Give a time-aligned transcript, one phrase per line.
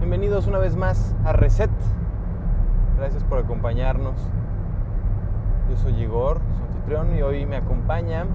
[0.00, 1.70] Bienvenidos una vez más a Reset.
[2.96, 4.16] Gracias por acompañarnos.
[5.70, 8.26] Yo soy Igor, su anfitrión, y hoy me acompaña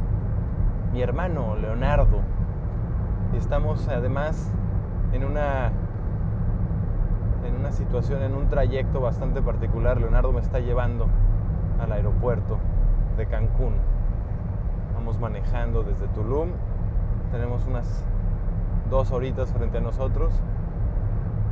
[0.93, 2.21] mi hermano Leonardo.
[3.33, 4.53] Y estamos además
[5.11, 5.73] en una
[7.45, 9.99] en una situación, en un trayecto bastante particular.
[9.99, 11.07] Leonardo me está llevando
[11.77, 12.57] al aeropuerto
[13.17, 13.73] de Cancún.
[14.93, 16.51] Vamos manejando desde Tulum.
[17.35, 18.05] Tenemos unas
[18.89, 20.31] dos horitas frente a nosotros,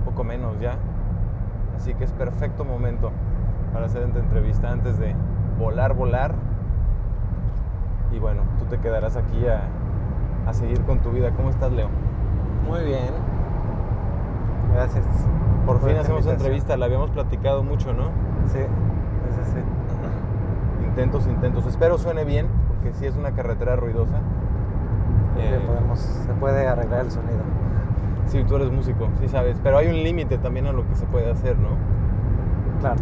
[0.05, 0.77] poco menos ya.
[1.75, 3.11] Así que es perfecto momento
[3.73, 5.13] para hacer esta entrevista antes de
[5.59, 6.35] volar, volar.
[8.13, 9.63] Y bueno, tú te quedarás aquí a,
[10.49, 11.31] a seguir con tu vida.
[11.31, 11.89] ¿Cómo estás, Leo?
[12.65, 13.11] Muy bien.
[14.73, 15.05] Gracias.
[15.65, 18.05] Por fin hacemos entrevista, la habíamos platicado mucho, ¿no?
[18.47, 19.59] Sí, ese sí.
[20.85, 21.65] Intentos, intentos.
[21.65, 24.21] Espero suene bien, porque sí es una carretera ruidosa.
[25.37, 27.41] Eh, podemos, se puede arreglar el sonido.
[28.27, 29.57] sí, tú eres músico, sí sabes.
[29.63, 31.69] Pero hay un límite también a lo que se puede hacer, ¿no?
[32.79, 33.01] Claro.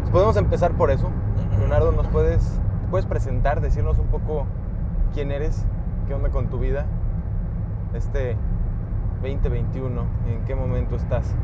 [0.00, 1.10] Pues podemos empezar por eso.
[1.58, 4.46] Leonardo, ¿nos puedes, puedes presentar, decirnos un poco
[5.12, 5.64] quién eres,
[6.06, 6.86] qué onda con tu vida?
[7.94, 8.36] Este
[9.22, 11.34] 2021, ¿en qué momento estás?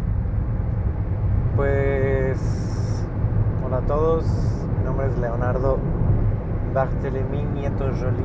[1.56, 3.06] Pues.
[3.64, 4.24] Hola a todos.
[4.78, 5.78] Mi nombre es Leonardo
[6.74, 8.24] Barthélémy Nieto Jolie,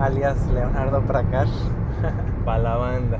[0.00, 1.50] alias Leonardo Prakash.
[2.44, 3.18] Para la banda.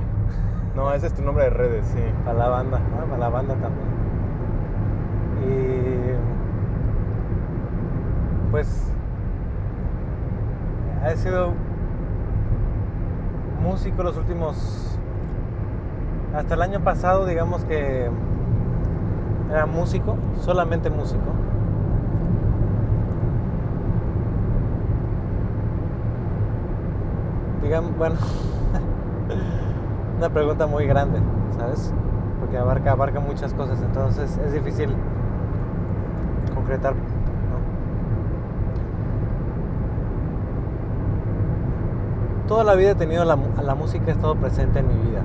[0.75, 2.01] No, ese es tu nombre de redes, sí.
[2.25, 3.05] Para la banda, ¿no?
[3.07, 3.87] Para la banda también.
[5.47, 6.15] Y.
[8.51, 8.91] Pues.
[11.07, 11.53] He sido
[13.63, 14.99] músico los últimos.
[16.35, 18.11] Hasta el año pasado, digamos que.
[19.51, 21.33] Era músico, solamente músico.
[27.81, 28.15] Bueno.
[30.19, 31.19] una pregunta muy grande,
[31.59, 31.93] ¿sabes?
[32.39, 34.91] Porque abarca, abarca muchas cosas, entonces es difícil
[36.55, 37.03] concretar, ¿no?
[42.47, 45.23] Toda la vida he tenido la, la música, ha estado presente en mi vida.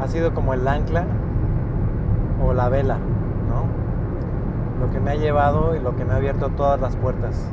[0.00, 1.04] Ha sido como el ancla
[2.44, 4.84] o la vela, ¿no?
[4.84, 7.48] Lo que me ha llevado y lo que me ha abierto todas las puertas.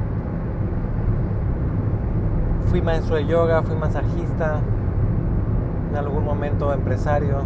[2.69, 4.59] Fui maestro de yoga, fui masajista,
[5.90, 7.38] en algún momento empresario,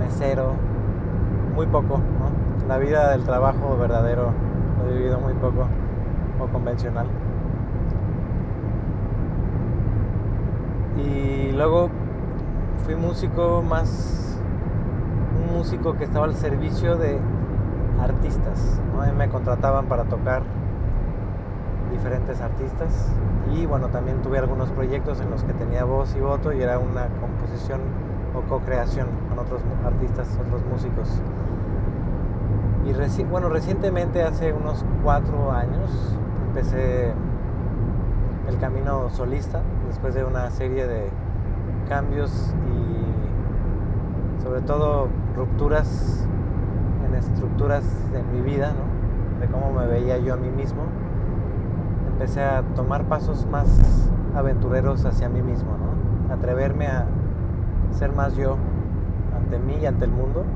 [0.00, 0.54] mesero,
[1.54, 2.66] muy poco, ¿no?
[2.66, 4.32] La vida del trabajo verdadero
[4.82, 5.68] lo he vivido muy poco
[6.40, 7.06] o convencional.
[10.98, 11.88] Y luego
[12.84, 14.40] fui músico más,
[15.38, 17.20] un músico que estaba al servicio de
[18.02, 18.80] artistas,
[19.16, 20.42] me contrataban para tocar
[21.90, 23.08] diferentes artistas
[23.54, 26.78] y bueno también tuve algunos proyectos en los que tenía voz y voto y era
[26.78, 27.80] una composición
[28.34, 31.08] o co-creación con otros artistas, otros músicos.
[32.84, 36.16] Y reci- bueno, recientemente hace unos cuatro años
[36.48, 37.12] empecé
[38.48, 41.08] el camino solista después de una serie de
[41.88, 46.26] cambios y sobre todo rupturas
[47.08, 48.72] en estructuras en mi vida.
[49.40, 50.82] De cómo me veía yo a mí mismo
[52.16, 53.68] empecé a tomar pasos más
[54.34, 56.32] aventureros hacia mí mismo, ¿no?
[56.32, 57.04] Atreverme a
[57.90, 58.56] ser más yo
[59.36, 60.46] ante mí y ante el mundo.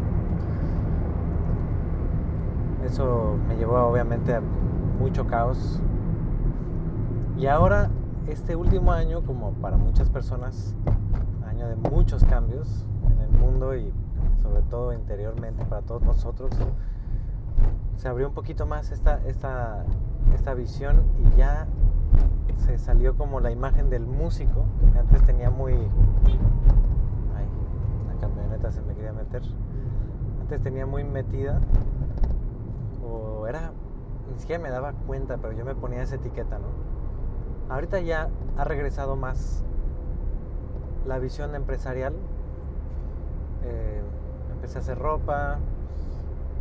[2.82, 4.40] Eso me llevó obviamente a
[4.98, 5.82] mucho caos.
[7.36, 7.90] Y ahora,
[8.26, 10.74] este último año, como para muchas personas,
[11.46, 13.92] año de muchos cambios en el mundo y
[14.40, 16.52] sobre todo interiormente para todos nosotros,
[17.96, 19.84] se abrió un poquito más esta, esta,
[20.34, 21.66] esta visión y ya
[22.56, 25.72] se salió como la imagen del músico que antes tenía muy...
[25.72, 27.46] Ay,
[28.04, 29.42] una camioneta se me quería meter.
[30.40, 31.60] Antes tenía muy metida
[33.04, 33.72] o era...
[34.32, 36.68] Ni siquiera me daba cuenta, pero yo me ponía esa etiqueta, ¿no?
[37.74, 39.64] Ahorita ya ha regresado más
[41.06, 42.14] la visión empresarial.
[43.64, 44.02] Eh,
[44.52, 45.58] empecé a hacer ropa,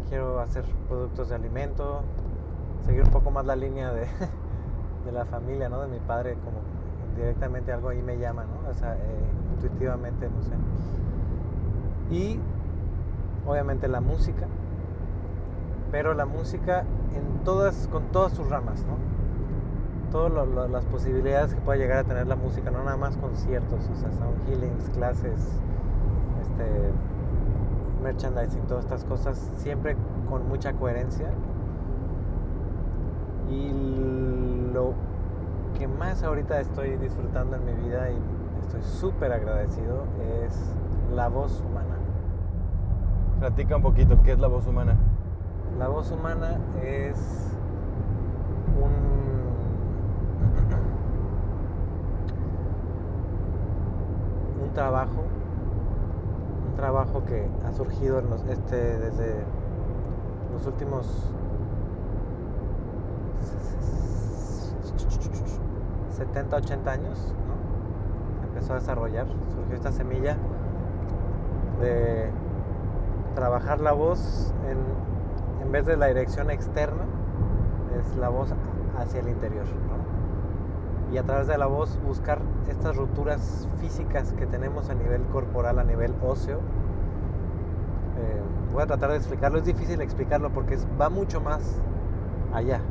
[0.09, 2.01] quiero hacer productos de alimento,
[2.85, 4.07] seguir un poco más la línea de,
[5.05, 5.81] de la familia, ¿no?
[5.81, 6.59] De mi padre, como
[7.15, 8.69] directamente algo ahí me llama, ¿no?
[8.69, 8.99] O sea, eh,
[9.55, 10.53] intuitivamente, no sé.
[12.11, 12.39] Y
[13.45, 14.47] obviamente la música,
[15.91, 16.85] pero la música
[17.15, 18.97] en todas, con todas sus ramas, ¿no?
[20.11, 23.95] Todas las posibilidades que pueda llegar a tener la música, no nada más conciertos, o
[23.95, 25.61] sea, sound healings, clases,
[26.41, 26.91] este,
[28.01, 29.95] merchandising, todas estas cosas, siempre
[30.29, 31.29] con mucha coherencia.
[33.49, 33.71] Y
[34.73, 34.93] lo
[35.77, 38.17] que más ahorita estoy disfrutando en mi vida y
[38.61, 40.03] estoy súper agradecido
[40.45, 40.75] es
[41.13, 41.95] la voz humana.
[43.39, 44.97] Platica un poquito, ¿qué es la voz humana?
[45.77, 47.55] La voz humana es
[48.77, 49.09] un
[54.63, 55.23] un trabajo
[56.69, 59.43] un trabajo que ha surgido en los, este, desde
[60.53, 61.33] los últimos
[66.11, 68.47] 70, 80 años, ¿no?
[68.47, 70.37] empezó a desarrollar, surgió esta semilla
[71.79, 72.29] de
[73.35, 77.03] trabajar la voz en, en vez de la dirección externa,
[77.99, 78.53] es la voz
[78.97, 79.65] hacia el interior.
[81.11, 82.39] Y a través de la voz buscar
[82.69, 86.57] estas rupturas físicas que tenemos a nivel corporal, a nivel óseo.
[88.17, 91.81] Eh, voy a tratar de explicarlo, es difícil explicarlo porque va mucho más
[92.53, 92.77] allá.
[92.77, 92.83] ¿no?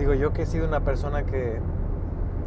[0.00, 1.60] Digo, yo que he sido una persona que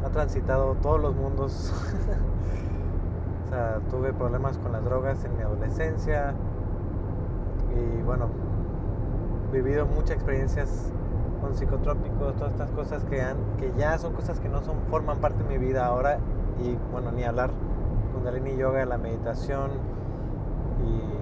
[0.03, 1.71] ha transitado todos los mundos.
[3.45, 6.33] o sea, tuve problemas con las drogas en mi adolescencia.
[7.77, 8.29] Y bueno,
[9.51, 10.91] vivido muchas experiencias
[11.41, 15.19] con psicotrópicos, todas estas cosas que, han, que ya son cosas que no son, forman
[15.19, 16.17] parte de mi vida ahora.
[16.57, 19.69] Y bueno, ni hablar con Kundalini Yoga, la meditación
[20.83, 21.13] y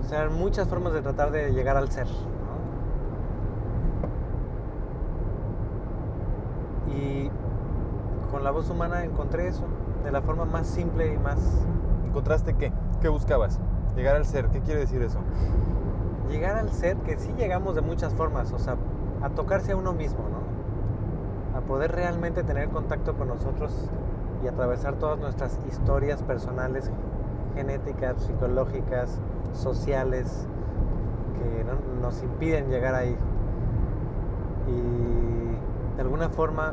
[0.00, 2.06] o sea, muchas formas de tratar de llegar al ser.
[2.06, 2.50] ¿no?
[6.90, 7.30] Y
[8.30, 9.64] con la voz humana encontré eso,
[10.04, 11.38] de la forma más simple y más...
[12.06, 12.72] ¿Encontraste qué?
[13.00, 13.60] ¿Qué buscabas?
[13.96, 15.18] Llegar al ser, ¿qué quiere decir eso?
[16.28, 18.76] Llegar al ser, que sí llegamos de muchas formas, o sea,
[19.22, 21.58] a tocarse a uno mismo, ¿no?
[21.58, 23.90] A poder realmente tener contacto con nosotros
[24.42, 26.90] y atravesar todas nuestras historias personales,
[27.54, 29.20] genéticas, psicológicas,
[29.52, 30.46] sociales,
[31.34, 31.72] que ¿no?
[32.00, 33.16] nos impiden llegar ahí.
[34.68, 35.49] Y
[36.00, 36.72] de alguna forma,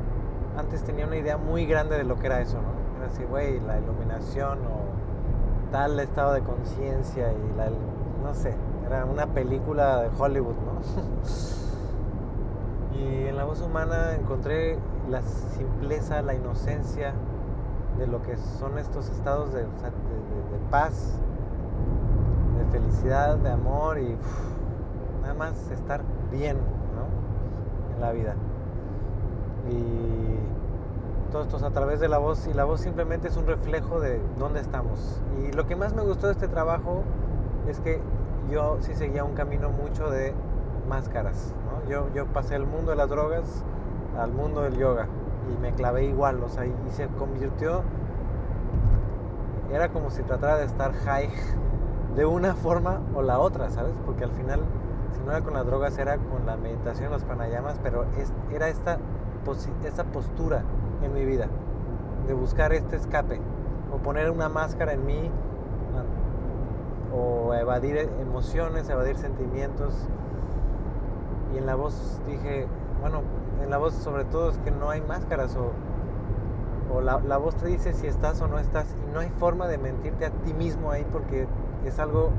[0.57, 2.97] antes tenía una idea muy grande de lo que era eso, ¿no?
[2.97, 7.67] Era así, güey, la iluminación o tal estado de conciencia y la,
[8.23, 10.79] no sé, era una película de Hollywood, ¿no?
[12.97, 14.79] y en la voz humana encontré
[15.09, 17.11] la simpleza, la inocencia
[17.97, 19.65] de lo que son estos estados de,
[20.71, 21.19] paz,
[22.57, 24.15] de felicidad, de amor y
[25.21, 26.01] nada más estar
[26.31, 27.93] bien ¿no?
[27.93, 28.33] en la vida.
[29.69, 33.47] Y todo esto es a través de la voz y la voz simplemente es un
[33.47, 35.21] reflejo de dónde estamos.
[35.41, 37.03] Y lo que más me gustó de este trabajo
[37.67, 37.99] es que
[38.49, 40.33] yo sí seguía un camino mucho de
[40.87, 41.53] máscaras.
[41.89, 43.63] Yo, yo pasé del mundo de las drogas
[44.17, 45.07] al mundo del yoga
[45.53, 47.83] y me clavé igual, o sea, y se convirtió,
[49.71, 51.29] era como si tratara de estar high
[52.15, 53.93] de una forma o la otra, ¿sabes?
[54.05, 54.61] Porque al final,
[55.13, 58.69] si no era con las drogas, era con la meditación, los pranayamas, pero es, era
[58.69, 58.97] esta,
[59.85, 60.63] esta postura
[61.03, 61.47] en mi vida,
[62.27, 63.39] de buscar este escape,
[63.93, 65.31] o poner una máscara en mí,
[67.13, 69.93] o evadir emociones, evadir sentimientos.
[71.53, 72.67] Y en la voz dije,
[73.01, 73.21] bueno,
[73.63, 75.71] en la voz sobre todo es que no hay máscaras o,
[76.93, 79.67] o la, la, voz te dice si estás o no estás y no hay forma
[79.67, 81.47] de mentirte a ti mismo ahí porque
[81.85, 82.31] es algo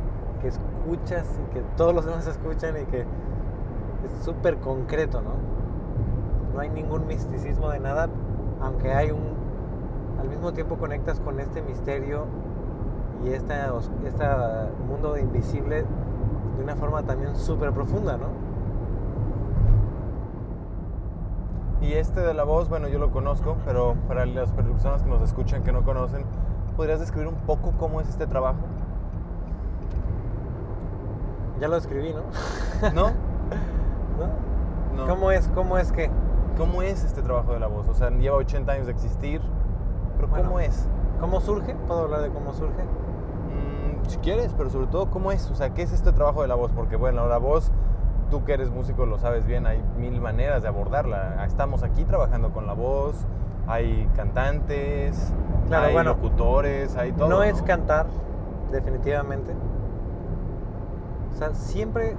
[0.42, 5.47] que escuchas y que todos los demás escuchan y que es súper concreto, ¿no?
[6.54, 8.08] No hay ningún misticismo de nada,
[8.60, 9.36] aunque hay un...
[10.20, 12.24] Al mismo tiempo conectas con este misterio
[13.24, 13.54] y este
[14.04, 15.84] esta mundo invisible
[16.56, 18.26] de una forma también súper profunda, ¿no?
[21.80, 25.22] Y este de la voz, bueno, yo lo conozco, pero para las personas que nos
[25.22, 26.24] escuchan que no conocen,
[26.76, 28.58] ¿podrías describir un poco cómo es este trabajo?
[31.60, 32.90] Ya lo escribí, ¿no?
[32.90, 33.10] ¿No?
[34.18, 34.96] ¿No?
[34.96, 35.06] no.
[35.06, 35.48] ¿Cómo es?
[35.54, 36.10] ¿Cómo es que?
[36.58, 37.88] ¿Cómo es este trabajo de la voz?
[37.88, 39.40] O sea, lleva 80 años de existir,
[40.16, 40.88] pero ¿cómo bueno, es?
[41.20, 41.76] ¿Cómo surge?
[41.86, 42.82] ¿Puedo hablar de cómo surge?
[42.82, 45.48] Mm, si quieres, pero sobre todo, ¿cómo es?
[45.52, 46.72] O sea, ¿qué es este trabajo de la voz?
[46.72, 47.70] Porque, bueno, la voz
[48.28, 51.44] tú que eres músico lo sabes bien, hay mil maneras de abordarla.
[51.46, 53.14] Estamos aquí trabajando con la voz,
[53.66, 55.32] hay cantantes,
[55.68, 57.28] claro, hay bueno, locutores, hay todo.
[57.28, 58.06] No, ¿no, es cantar,
[58.70, 59.52] definitivamente.
[61.32, 62.16] O sea, siempre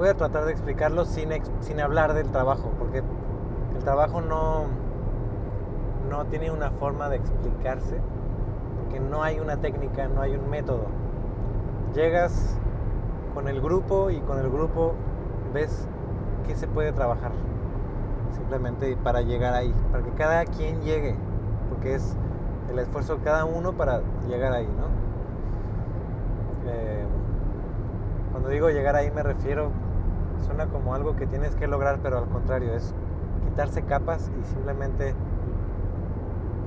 [0.00, 1.28] voy a tratar de explicarlo sin,
[1.60, 3.02] sin hablar del trabajo, porque
[3.76, 4.64] el trabajo no,
[6.08, 8.00] no tiene una forma de explicarse,
[8.78, 10.86] porque no hay una técnica, no hay un método.
[11.94, 12.58] Llegas
[13.34, 14.94] con el grupo y con el grupo
[15.52, 15.86] ves
[16.46, 17.32] qué se puede trabajar
[18.30, 21.14] simplemente para llegar ahí, para que cada quien llegue,
[21.68, 22.16] porque es
[22.70, 24.86] el esfuerzo de cada uno para llegar ahí, ¿no?
[26.70, 27.04] Eh,
[28.32, 29.89] cuando digo llegar ahí me refiero
[30.42, 32.94] suena como algo que tienes que lograr, pero al contrario, es
[33.44, 35.14] quitarse capas y simplemente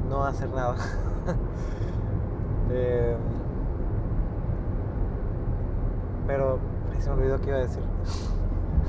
[0.10, 0.76] no hacer nada.
[2.76, 3.16] Eh,
[6.26, 6.58] pero
[7.00, 7.84] se me olvidó qué iba a decir.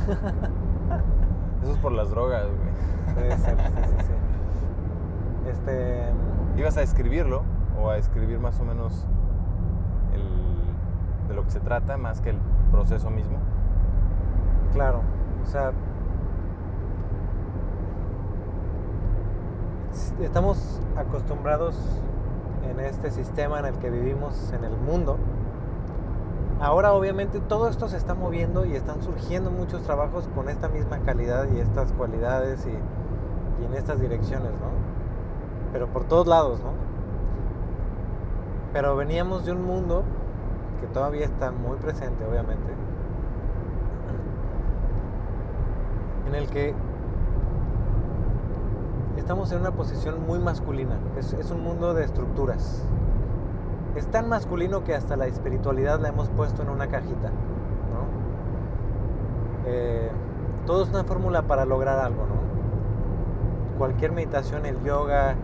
[1.62, 3.14] Eso es por las drogas, güey.
[3.14, 5.50] Puede ser, sí, sí, sí.
[5.50, 6.04] Este.
[6.56, 7.42] ¿Ibas a escribirlo
[7.82, 9.06] o a escribir más o menos
[10.14, 12.38] el- de lo que se trata más que el
[12.70, 13.38] proceso mismo?
[14.74, 15.02] Claro,
[15.40, 15.70] o sea,
[20.20, 21.76] estamos acostumbrados
[22.68, 25.16] en este sistema en el que vivimos en el mundo.
[26.60, 30.98] Ahora obviamente todo esto se está moviendo y están surgiendo muchos trabajos con esta misma
[30.98, 35.72] calidad y estas cualidades y, y en estas direcciones, ¿no?
[35.72, 36.72] Pero por todos lados, ¿no?
[38.72, 40.02] Pero veníamos de un mundo
[40.80, 42.72] que todavía está muy presente, obviamente,
[46.26, 46.74] en el que
[49.16, 50.98] estamos en una posición muy masculina.
[51.16, 52.84] Es, un mundo de estructuras.
[53.96, 57.28] Es tan masculino que hasta la espiritualidad la hemos puesto en una cajita.
[57.28, 58.04] ¿no?
[59.66, 60.10] Eh,
[60.66, 62.26] todo es una fórmula para lograr algo.
[62.26, 63.78] ¿no?
[63.78, 65.36] Cualquier meditación, el yoga,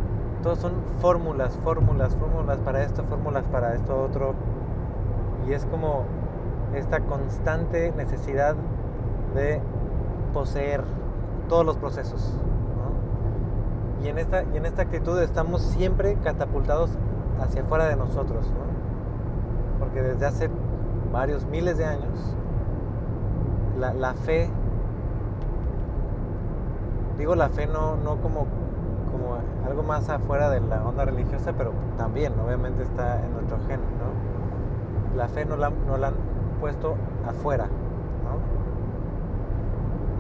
[0.42, 4.34] todos son fórmulas, fórmulas, fórmulas para esto, fórmulas para esto otro.
[5.49, 6.04] Y es como
[6.75, 8.56] esta constante necesidad
[9.34, 9.60] de
[10.32, 10.82] poseer
[11.49, 12.34] todos los procesos.
[14.02, 16.90] Y, en esta, y en esta actitud estamos siempre catapultados
[17.40, 18.46] hacia afuera de nosotros.
[18.46, 19.78] ¿no?
[19.78, 20.50] Porque desde hace
[21.12, 22.37] varios miles de años,
[23.78, 24.49] la, fe,
[27.18, 28.46] digo la fe no, no como,
[29.10, 33.80] como algo más afuera de la onda religiosa, pero también obviamente está en nuestro gen.
[35.16, 36.14] La fe no la, no la han
[36.60, 36.94] puesto
[37.26, 37.68] afuera.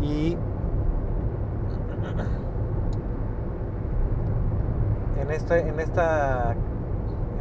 [0.00, 0.36] Y
[5.20, 6.52] en, este, en, esta,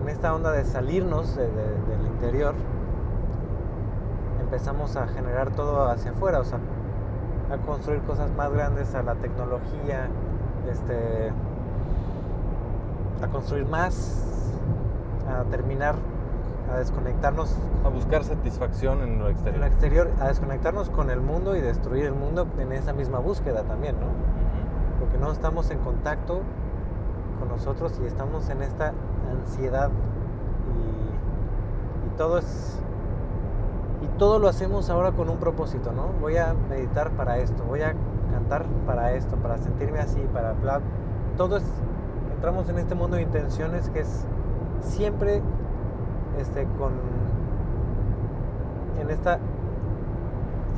[0.02, 1.52] en esta onda de salirnos de- de-
[1.98, 2.54] del interior,
[4.42, 6.60] empezamos a generar todo hacia afuera, o sea,
[7.52, 10.08] a construir cosas más grandes, a la tecnología,
[10.72, 11.32] este,
[13.24, 14.24] a construir más,
[15.30, 15.96] a terminar,
[16.72, 19.60] a desconectarnos A buscar satisfacción en lo en exterior.
[19.60, 23.64] lo exterior, a desconectarnos con el mundo y destruir el mundo en esa misma búsqueda
[23.64, 24.08] también, ¿no?
[25.00, 26.42] Porque no estamos en contacto
[27.40, 28.94] con nosotros y estamos en esta
[29.32, 29.90] ansiedad
[30.76, 32.80] y, y todo es
[34.02, 36.08] y todo lo hacemos ahora con un propósito, ¿no?
[36.22, 37.94] Voy a meditar para esto, voy a
[38.32, 40.80] cantar para esto, para sentirme así, para bla.
[41.38, 41.66] Todo es
[42.40, 44.26] entramos en este mundo de intenciones que es
[44.82, 45.42] siempre
[46.40, 46.94] este con
[49.00, 49.40] en esta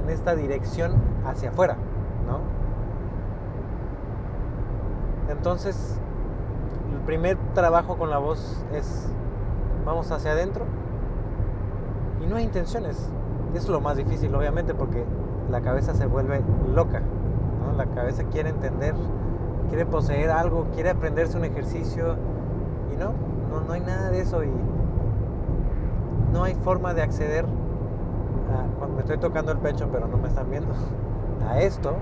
[0.03, 0.93] en esta dirección
[1.25, 1.75] hacia afuera,
[2.27, 2.39] ¿no?
[5.31, 5.97] Entonces,
[6.93, 9.07] el primer trabajo con la voz es,
[9.85, 10.65] vamos hacia adentro
[12.21, 13.09] y no hay intenciones.
[13.55, 15.05] Es lo más difícil, obviamente, porque
[15.49, 16.41] la cabeza se vuelve
[16.73, 17.01] loca.
[17.65, 17.77] ¿no?
[17.77, 18.95] La cabeza quiere entender,
[19.69, 22.15] quiere poseer algo, quiere aprenderse un ejercicio
[22.93, 23.13] y no,
[23.49, 24.49] no, no hay nada de eso y
[26.31, 30.27] no hay forma de acceder a, cuando me estoy tocando el pecho, pero no me
[30.27, 30.73] están viendo,
[31.49, 31.95] a esto,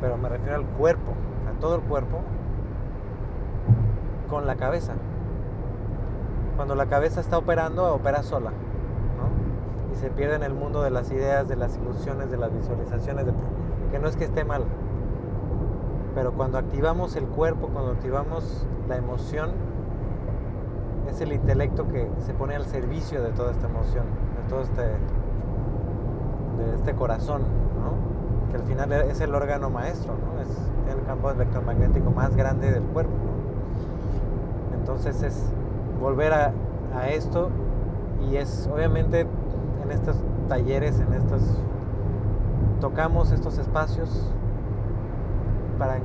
[0.00, 1.12] pero me refiero al cuerpo,
[1.48, 2.20] a todo el cuerpo,
[4.28, 4.92] con la cabeza.
[6.56, 9.92] Cuando la cabeza está operando, opera sola, ¿no?
[9.92, 13.26] Y se pierde en el mundo de las ideas, de las ilusiones, de las visualizaciones,
[13.26, 13.32] de-
[13.92, 14.64] que no es que esté mal.
[16.14, 19.50] Pero cuando activamos el cuerpo, cuando activamos la emoción,
[21.08, 24.04] es el intelecto que se pone al servicio de toda esta emoción,
[24.36, 28.50] de todo este, de este corazón, ¿no?
[28.50, 30.40] que al final es el órgano maestro, ¿no?
[30.40, 30.48] es
[30.94, 33.12] el campo electromagnético más grande del cuerpo.
[34.74, 35.50] Entonces es
[36.00, 36.52] volver a,
[36.94, 37.50] a esto
[38.30, 39.26] y es obviamente
[39.82, 40.16] en estos
[40.48, 41.42] talleres, en estos
[42.80, 44.32] tocamos estos espacios
[45.78, 45.98] para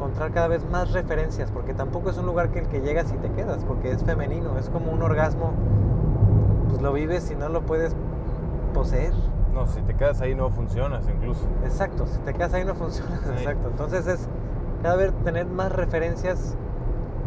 [0.00, 3.18] encontrar cada vez más referencias, porque tampoco es un lugar que el que llegas y
[3.18, 5.52] te quedas, porque es femenino, es como un orgasmo,
[6.70, 7.94] pues lo vives y no lo puedes
[8.72, 9.12] poseer.
[9.52, 11.44] No, si te quedas ahí no funcionas incluso.
[11.64, 13.18] Exacto, si te quedas ahí no funciona.
[13.18, 13.30] Sí.
[13.40, 13.68] Exacto.
[13.68, 14.26] Entonces es
[14.82, 16.56] cada vez tener más referencias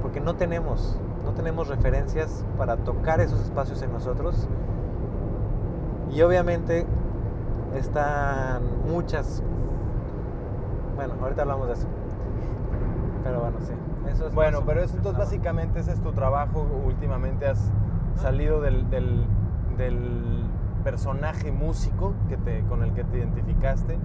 [0.02, 4.48] porque no tenemos, no tenemos referencias para tocar esos espacios en nosotros.
[6.10, 6.88] Y obviamente
[7.76, 9.44] están muchas.
[10.96, 11.88] Bueno, ahorita hablamos de eso.
[13.24, 13.74] Pero bueno, sí.
[14.10, 16.66] Eso es Bueno, pero eso entonces básicamente ese es tu trabajo.
[16.86, 17.72] Últimamente has
[18.16, 19.26] salido del, del,
[19.78, 20.44] del
[20.84, 23.98] personaje músico que te, con el que te identificaste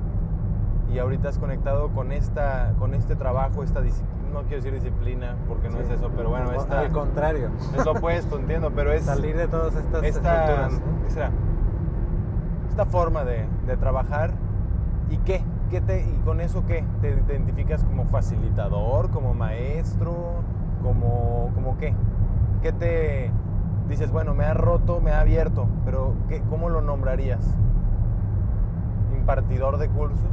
[0.92, 5.34] y ahorita has conectado con, esta, con este trabajo, esta disciplina, no quiero decir disciplina
[5.48, 5.82] porque no Sí.
[5.84, 7.50] es eso, pero bueno, O- esta, Al contrario.
[7.76, 10.72] es lo opuesto, entiendo, pero es Salir de todas estas esta, estructuras.
[10.72, 11.04] ¿no?
[11.04, 11.30] ¿qué será?
[12.70, 14.30] esta forma de, de trabajar
[15.10, 20.14] y qué, ¿Qué te, y con eso qué, te identificas como facilitador, como maestro,
[20.82, 21.94] como, como qué,
[22.62, 23.30] qué te
[23.88, 27.54] dices, bueno, me ha roto, me ha abierto, pero ¿qué, ¿cómo lo nombrarías?
[29.14, 30.30] ¿Impartidor de cursos?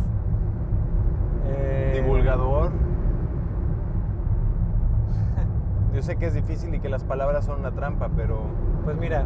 [1.48, 2.72] Eh, ¿Divulgador?
[5.94, 8.39] Yo sé que es difícil y que las palabras son una trampa, pero
[8.86, 9.25] Pues mira,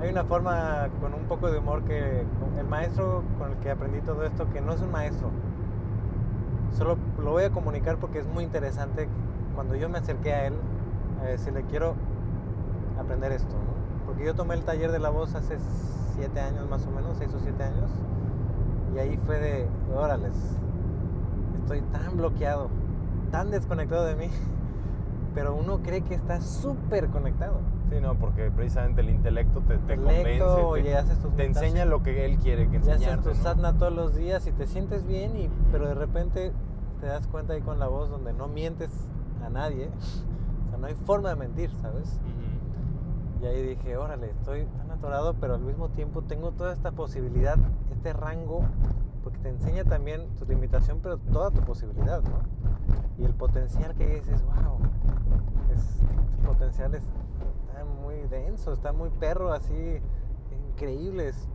[0.00, 2.24] hay una forma con un poco de humor que
[2.58, 5.30] el maestro con el que aprendí todo esto, que no es un maestro,
[6.76, 9.08] solo lo voy a comunicar porque es muy interesante
[9.54, 10.54] cuando yo me acerqué a él
[11.22, 11.94] a decirle quiero
[12.98, 13.74] aprender esto, ¿no?
[14.06, 15.56] porque yo tomé el taller de la voz hace
[16.14, 17.90] siete años más o menos, seis o siete años,
[18.94, 20.34] y ahí fue de, órales,
[21.60, 22.68] estoy tan bloqueado,
[23.30, 24.28] tan desconectado de mí,
[25.34, 27.58] pero uno cree que está súper conectado.
[27.94, 31.62] Sí, no, porque precisamente el intelecto te, te Intelecto, convence, te, haces tus te meditaciones,
[31.72, 33.30] enseña lo que él quiere que y haces enseñarte.
[33.30, 33.42] tu ¿no?
[33.42, 36.52] sadhana todos los días y te sientes bien, y, pero de repente
[37.00, 38.90] te das cuenta ahí con la voz donde no mientes
[39.44, 39.88] a nadie.
[40.66, 42.18] O sea, no hay forma de mentir, ¿sabes?
[43.42, 47.58] Y ahí dije, órale, estoy tan atorado, pero al mismo tiempo tengo toda esta posibilidad,
[47.92, 48.62] este rango,
[49.22, 52.38] porque te enseña también tu limitación, pero toda tu posibilidad, ¿no?
[53.18, 54.78] Y el potencial que dices, wow,
[55.74, 55.98] es,
[56.40, 57.02] tu potencial es-
[58.04, 59.98] muy denso, está muy perro, así,
[60.72, 61.48] increíble, es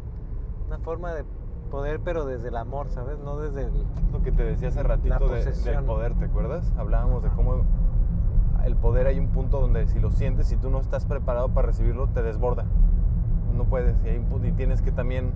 [0.68, 1.24] una forma de
[1.70, 3.20] poder, pero desde el amor, ¿sabes?
[3.20, 3.86] No desde el...
[4.12, 6.74] Lo que te decía hace ratito de- del poder, ¿te acuerdas?
[6.78, 7.64] Hablábamos de cómo
[8.66, 11.68] el poder hay un punto donde si lo sientes, si tú no estás preparado para
[11.68, 12.66] recibirlo, te desborda.
[13.56, 15.32] No puedes y, hay un y tienes que también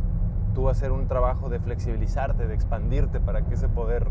[0.55, 4.07] tú hacer un trabajo de flexibilizarte, de expandirte para que ese poder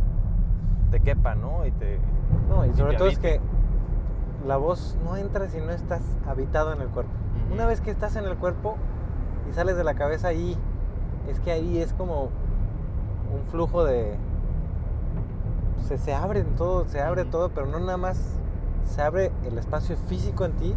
[0.90, 1.66] te quepa, ¿no?
[1.66, 1.98] Y te...
[2.48, 3.40] No, y Y sobre te todo es que
[4.46, 7.12] la voz no entra si no estás habitado en el cuerpo.
[7.52, 8.76] Una vez que estás en el cuerpo
[9.50, 10.56] y sales de la cabeza ahí,
[11.28, 14.16] es que ahí es como un flujo de...
[15.86, 18.38] Se, se abre en todo, se abre todo, pero no nada más
[18.84, 20.74] se abre el espacio físico en ti,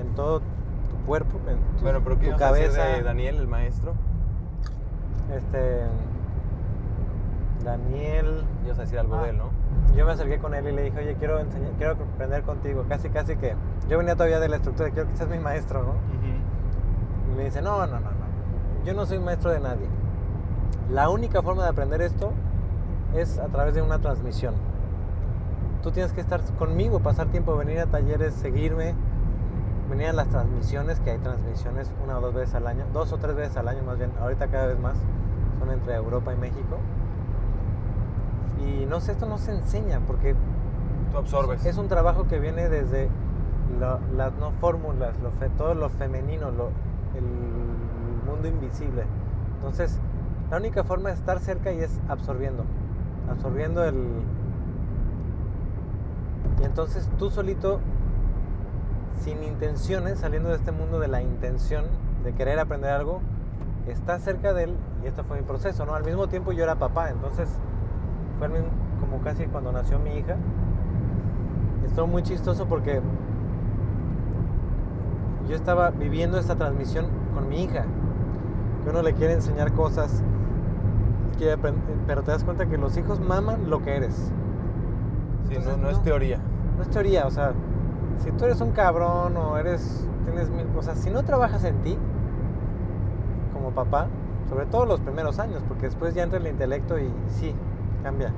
[0.00, 2.84] en todo tu cuerpo, en tu, Bueno, pero ¿qué tu cabeza.
[2.84, 3.94] de Daniel, el maestro?
[5.34, 5.82] Este...
[7.64, 8.44] Daniel...
[8.64, 9.22] Ibas a decir algo Ah.
[9.22, 9.44] de él, ¿no?
[9.96, 12.84] Yo me acerqué con él y le dije, oye, quiero enseñar, quiero aprender contigo.
[12.88, 13.54] Casi, casi que
[13.88, 15.92] yo venía todavía de la estructura, quiero que seas mi maestro, ¿no?
[17.32, 18.24] Y me dice, no, no, no, no.
[18.84, 19.86] Yo no soy maestro de nadie.
[20.90, 22.32] La única forma de aprender esto
[23.14, 24.54] es a través de una transmisión.
[25.82, 28.94] Tú tienes que estar conmigo, pasar tiempo, venir a talleres, seguirme,
[29.88, 33.18] venir a las transmisiones, que hay transmisiones una o dos veces al año, dos o
[33.18, 34.96] tres veces al año más bien, ahorita cada vez más,
[35.58, 36.78] son entre Europa y México.
[38.60, 40.34] Y no sé, esto no se enseña porque
[41.12, 41.64] Tú absorbes.
[41.66, 43.08] es un trabajo que viene desde
[43.80, 46.70] lo- las no fórmulas, lo fe- todo lo femenino, lo-
[47.16, 47.24] el
[48.26, 49.04] mundo invisible.
[49.56, 49.98] Entonces,
[50.50, 52.64] la única forma de estar cerca y es absorbiendo,
[53.30, 53.96] absorbiendo el...
[56.60, 57.80] Y entonces tú solito,
[59.20, 61.84] sin intenciones, saliendo de este mundo de la intención
[62.24, 63.20] de querer aprender algo,
[63.88, 65.94] estás cerca de él y esto fue mi proceso, ¿no?
[65.94, 67.48] Al mismo tiempo yo era papá, entonces
[68.38, 68.48] fue
[69.00, 70.36] como casi cuando nació mi hija.
[71.86, 73.00] Estuvo muy chistoso porque
[75.48, 77.84] yo estaba viviendo esta transmisión con mi hija.
[78.82, 80.22] Que uno le quiere enseñar cosas,
[81.38, 81.56] quiere
[82.06, 84.14] pero te das cuenta que los hijos maman lo que eres.
[85.48, 86.02] Sí, no, Entonces, no es no.
[86.02, 86.38] teoría.
[86.76, 87.52] No es teoría, o sea,
[88.18, 91.96] si tú eres un cabrón o eres, tienes mil cosas, si no trabajas en ti,
[93.52, 94.08] como papá,
[94.48, 97.54] sobre todo los primeros años, porque después ya entra el intelecto y sí,
[98.04, 98.30] cambia.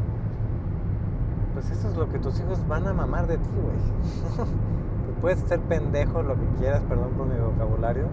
[1.52, 4.46] Pues eso es lo que tus hijos van a mamar de ti, güey.
[5.20, 8.06] Puedes ser pendejo, lo que quieras, perdón por mi vocabulario,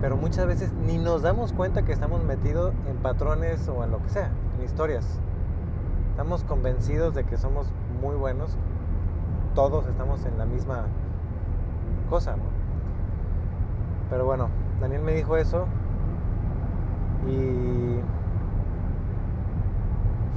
[0.00, 4.02] pero muchas veces ni nos damos cuenta que estamos metidos en patrones o en lo
[4.02, 5.20] que sea, en historias.
[6.10, 8.56] Estamos convencidos de que somos muy buenos.
[9.54, 10.86] Todos estamos en la misma
[12.10, 12.42] cosa, ¿no?
[14.10, 14.48] Pero bueno,
[14.80, 15.66] Daniel me dijo eso
[17.28, 18.00] y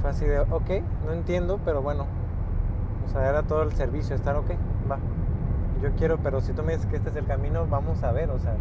[0.00, 0.70] fue así de, ok,
[1.06, 2.06] no entiendo, pero bueno.
[3.06, 4.50] O sea, era todo el servicio, estar ok,
[4.90, 4.98] va.
[5.82, 8.30] Yo quiero, pero si tú me dices que este es el camino, vamos a ver,
[8.30, 8.54] o sea,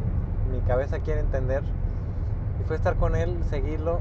[0.51, 1.63] mi cabeza quiere entender.
[2.61, 3.99] Y fue estar con él, seguirlo.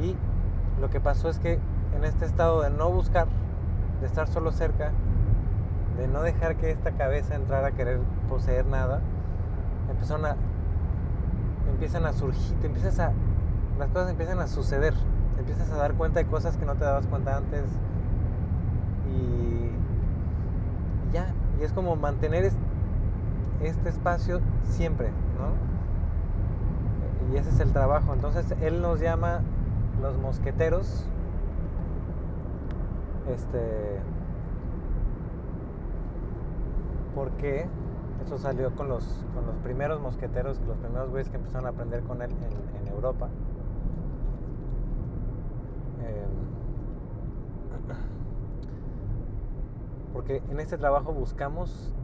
[0.00, 0.16] Y
[0.80, 1.58] lo que pasó es que
[1.94, 3.26] en este estado de no buscar,
[4.00, 4.92] de estar solo cerca,
[5.98, 9.00] de no dejar que esta cabeza entrara a querer poseer nada,
[9.90, 10.36] empezaron a
[11.68, 13.12] empiezan a surgir, te empiezas a,
[13.78, 14.94] las cosas empiezan a suceder,
[15.40, 17.64] empiezas a dar cuenta de cosas que no te dabas cuenta antes
[19.12, 19.70] y,
[21.12, 22.56] ya, y es como mantener es-
[23.62, 25.70] este espacio siempre, ¿no?
[27.32, 28.12] Y ese es el trabajo.
[28.14, 29.40] Entonces él nos llama
[30.02, 31.06] los mosqueteros.
[33.28, 34.00] Este.
[37.14, 37.66] Porque
[38.24, 42.02] eso salió con los, con los primeros mosqueteros, los primeros güeyes que empezaron a aprender
[42.02, 42.30] con él
[42.80, 43.28] en Europa.
[46.06, 46.50] Em,
[50.12, 51.94] porque en este trabajo buscamos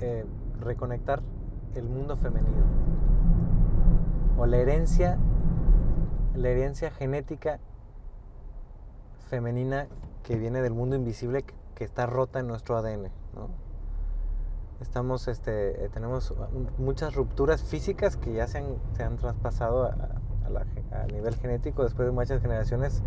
[0.00, 0.24] eh,
[0.60, 1.22] reconectar
[1.74, 2.64] el mundo femenino
[4.38, 5.18] o la herencia
[6.34, 7.58] la herencia genética
[9.30, 9.86] femenina
[10.22, 13.10] que viene del mundo invisible que, está rota en nuestro ADN
[14.80, 16.34] estamos este tenemos
[16.78, 21.06] muchas rupturas físicas que ya se han, se han traspasado a, a la ge- a
[21.06, 23.02] nivel genético después de muchas generaciones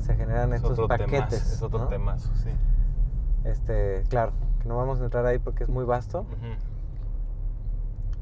[0.00, 1.88] se generan Es estos paquetes temazo, es otro ¿no?
[1.88, 2.50] temazo, sí.
[3.44, 6.26] este claro que no vamos a entrar ahí porque es muy vasto.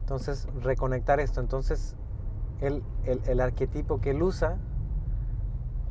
[0.00, 1.40] Entonces, reconectar esto.
[1.40, 1.96] Entonces,
[2.60, 4.56] el, el, el arquetipo que él usa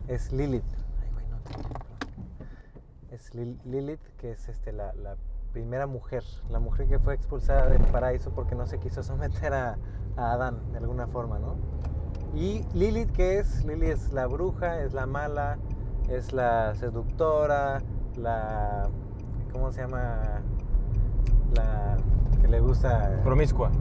[0.08, 0.64] es Lilith.
[1.02, 5.16] Ay, güey, no te- Es Lil- Lilith, que es este, la, la
[5.52, 6.24] primera mujer.
[6.50, 9.78] La mujer que fue expulsada del paraíso porque no se quiso someter a,
[10.16, 11.56] a Adán de alguna forma, ¿no?
[12.36, 13.64] Y Lilith, ¿qué es?
[13.66, 15.58] Lilith es la bruja, es la mala,
[16.10, 17.82] es la seductora,
[18.18, 18.90] la...
[19.54, 20.42] ¿Cómo se llama?
[21.56, 21.96] La
[22.42, 23.72] que le gusta Promiscua.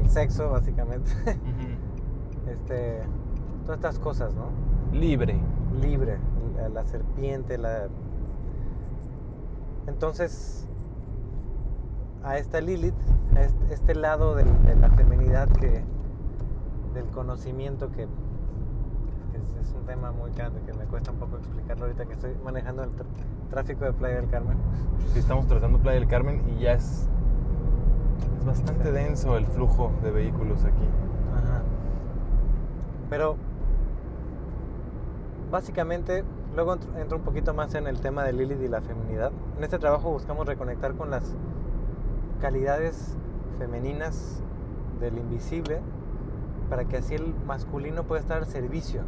[0.00, 1.10] el sexo, básicamente.
[2.46, 3.00] Este,
[3.64, 4.48] todas estas cosas, ¿no?
[4.92, 5.40] Libre.
[5.80, 6.18] Libre,
[6.56, 7.88] la, la serpiente, la...
[9.86, 10.66] Entonces,
[12.22, 12.94] a esta Lilith,
[13.34, 15.82] a este, este lado del- de la feminidad que,
[16.94, 18.06] del conocimiento que,
[19.32, 22.12] que es, es un tema muy grande que me cuesta un poco explicarlo ahorita que
[22.14, 23.04] estoy manejando el tr-
[23.50, 24.56] tráfico de Playa del Carmen.
[25.12, 27.08] Sí, estamos trazando Playa del Carmen y ya es,
[28.38, 28.90] es bastante Sí.
[28.90, 30.84] denso el flujo de vehículos aquí.
[31.36, 31.62] Ajá.
[33.10, 33.36] Pero
[35.50, 39.30] básicamente, luego entro, entro un poquito más en el tema de Lilith y la feminidad.
[39.56, 41.34] En este trabajo buscamos reconectar con las
[42.40, 43.16] calidades
[43.58, 44.42] femeninas
[45.00, 45.80] del invisible
[46.68, 49.02] para que así el masculino pueda estar al servicio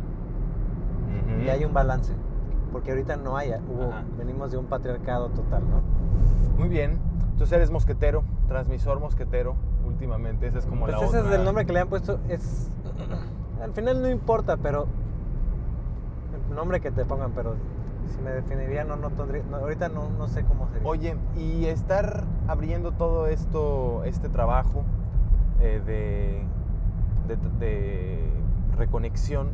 [1.44, 2.12] y haya un balance.
[2.72, 5.80] Porque ahorita no hay, hubo, venimos de un patriarcado total, ¿no?
[6.58, 6.98] Muy bien.
[7.32, 9.54] Entonces eres mosquetero, transmisor mosquetero,
[9.86, 10.46] últimamente.
[10.46, 11.30] Esa es como Pues la ese otra.
[11.30, 12.18] es el nombre que le han puesto.
[12.28, 12.70] Es.
[13.62, 14.86] Al final no importa, pero.
[16.48, 17.54] El nombre que te pongan, pero
[18.14, 19.42] si me definiría, no, no tendría.
[19.50, 20.88] no, ahorita no, no sé cómo sería.
[20.88, 24.84] Oye, y estar abriendo todo esto, este trabajo
[25.60, 26.44] eh, de,
[27.26, 28.30] de-
[28.76, 29.48] reconexión,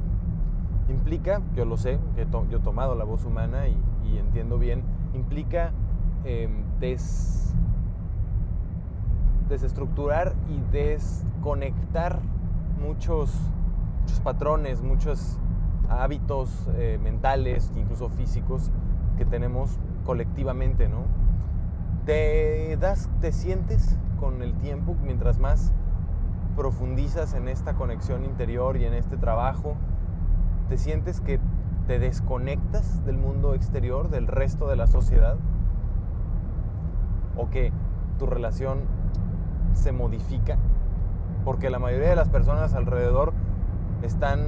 [0.89, 1.99] implica, yo lo sé,
[2.31, 4.83] to- yo he tomado la voz humana y, y entiendo bien,
[5.15, 5.73] implica
[6.25, 7.55] em, des-
[9.49, 12.21] desestructurar y desconectar
[12.81, 13.33] muchos,
[14.01, 15.39] muchos patrones, muchos
[15.89, 18.71] hábitos eh, mentales, incluso físicos,
[19.19, 21.05] que tenemos colectivamente, ¿no?
[22.07, 25.73] Te das, te sientes con el tiempo, mientras más
[26.57, 29.77] profundizas en esta conexión interior y en este trabajo,
[30.69, 31.41] te sientes que
[31.87, 35.37] te desconectas del mundo exterior, del resto de la sociedad,
[37.37, 37.73] o que
[38.19, 38.81] tu relación
[39.75, 40.59] se modifica,
[41.45, 43.33] porque la mayoría de las personas alrededor
[44.03, 44.41] están,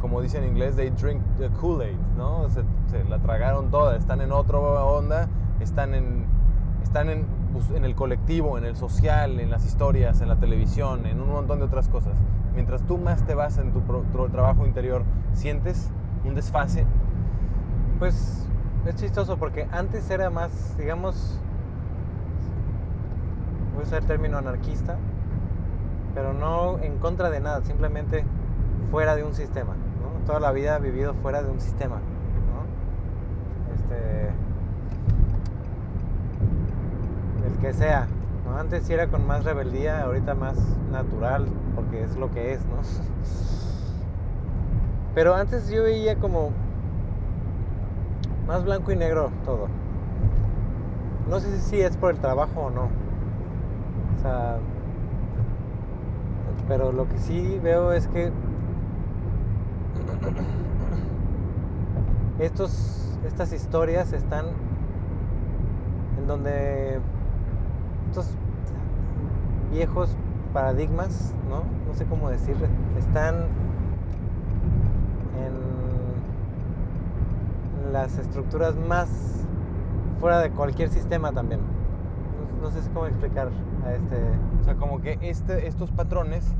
[0.00, 2.48] como dice en inglés, they drink the Kool-Aid, ¿no?
[2.48, 5.28] Se, se la tragaron toda, están en otra onda,
[5.60, 6.26] están en,
[6.82, 11.06] están en, pues, en el colectivo, en el social, en las historias, en la televisión,
[11.06, 12.14] en un montón de otras cosas.
[12.54, 13.80] Mientras tú más te vas en tu,
[14.28, 15.90] trabajo interior, sientes
[16.24, 16.86] un desfase.
[17.98, 18.48] Pues
[18.86, 21.40] es chistoso porque antes era más, digamos.
[23.74, 24.98] Voy a usar el término anarquista,
[26.14, 28.24] pero no en contra de nada, simplemente
[28.90, 29.74] fuera de un sistema.
[30.26, 32.00] Toda la vida he vivido fuera de un sistema.
[33.74, 34.51] Este.
[37.60, 38.08] Que sea.
[38.44, 38.56] ¿no?
[38.56, 40.56] Antes sí era con más rebeldía, ahorita más
[40.90, 42.76] natural, porque es lo que es, ¿no?
[45.14, 46.50] Pero antes yo veía como
[48.46, 49.68] más blanco y negro todo.
[51.28, 52.84] No sé si es por el trabajo o no.
[52.84, 54.58] O sea,
[56.68, 58.26] pero lo que sí veo es que
[62.38, 64.46] estos, estas historias están
[66.18, 67.00] en donde
[68.08, 68.30] estos
[69.72, 70.16] viejos
[70.52, 71.64] paradigmas, ¿no?
[71.86, 72.68] No sé cómo decirle.
[72.98, 73.46] Están
[77.84, 79.08] en las estructuras más
[80.20, 81.60] fuera de cualquier sistema también.
[81.60, 83.48] No, no sé cómo explicar
[83.86, 84.16] a este...
[84.60, 86.54] O sea, como que este, estos patrones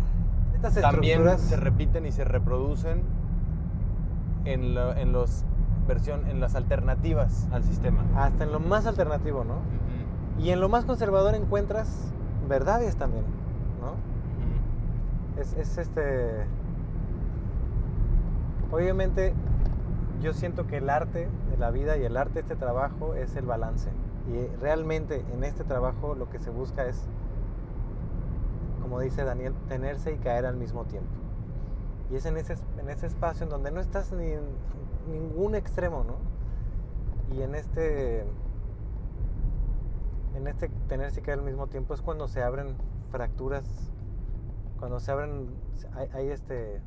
[0.54, 3.02] Estas también se repiten y se reproducen
[4.44, 5.44] en, en los
[5.86, 8.02] versión, en las alternativas al sistema.
[8.16, 9.56] Hasta en lo más alternativo, ¿no?
[10.38, 12.12] Y en lo más conservador encuentras
[12.48, 13.24] verdades también,
[13.80, 13.94] ¿no?
[15.40, 16.46] Es, es este.
[18.70, 19.34] Obviamente,
[20.20, 23.36] yo siento que el arte de la vida y el arte de este trabajo es
[23.36, 23.90] el balance.
[24.28, 27.04] Y realmente en este trabajo lo que se busca es,
[28.80, 31.10] como dice Daniel, tenerse y caer al mismo tiempo.
[32.10, 34.42] Y es en ese, en ese espacio en donde no estás ni en
[35.10, 37.34] ningún extremo, ¿no?
[37.34, 38.24] Y en este.
[40.34, 42.76] En este tenerse y caer al mismo tiempo es cuando se abren
[43.10, 43.64] fracturas
[44.78, 45.54] cuando se abren
[45.94, 46.80] hay este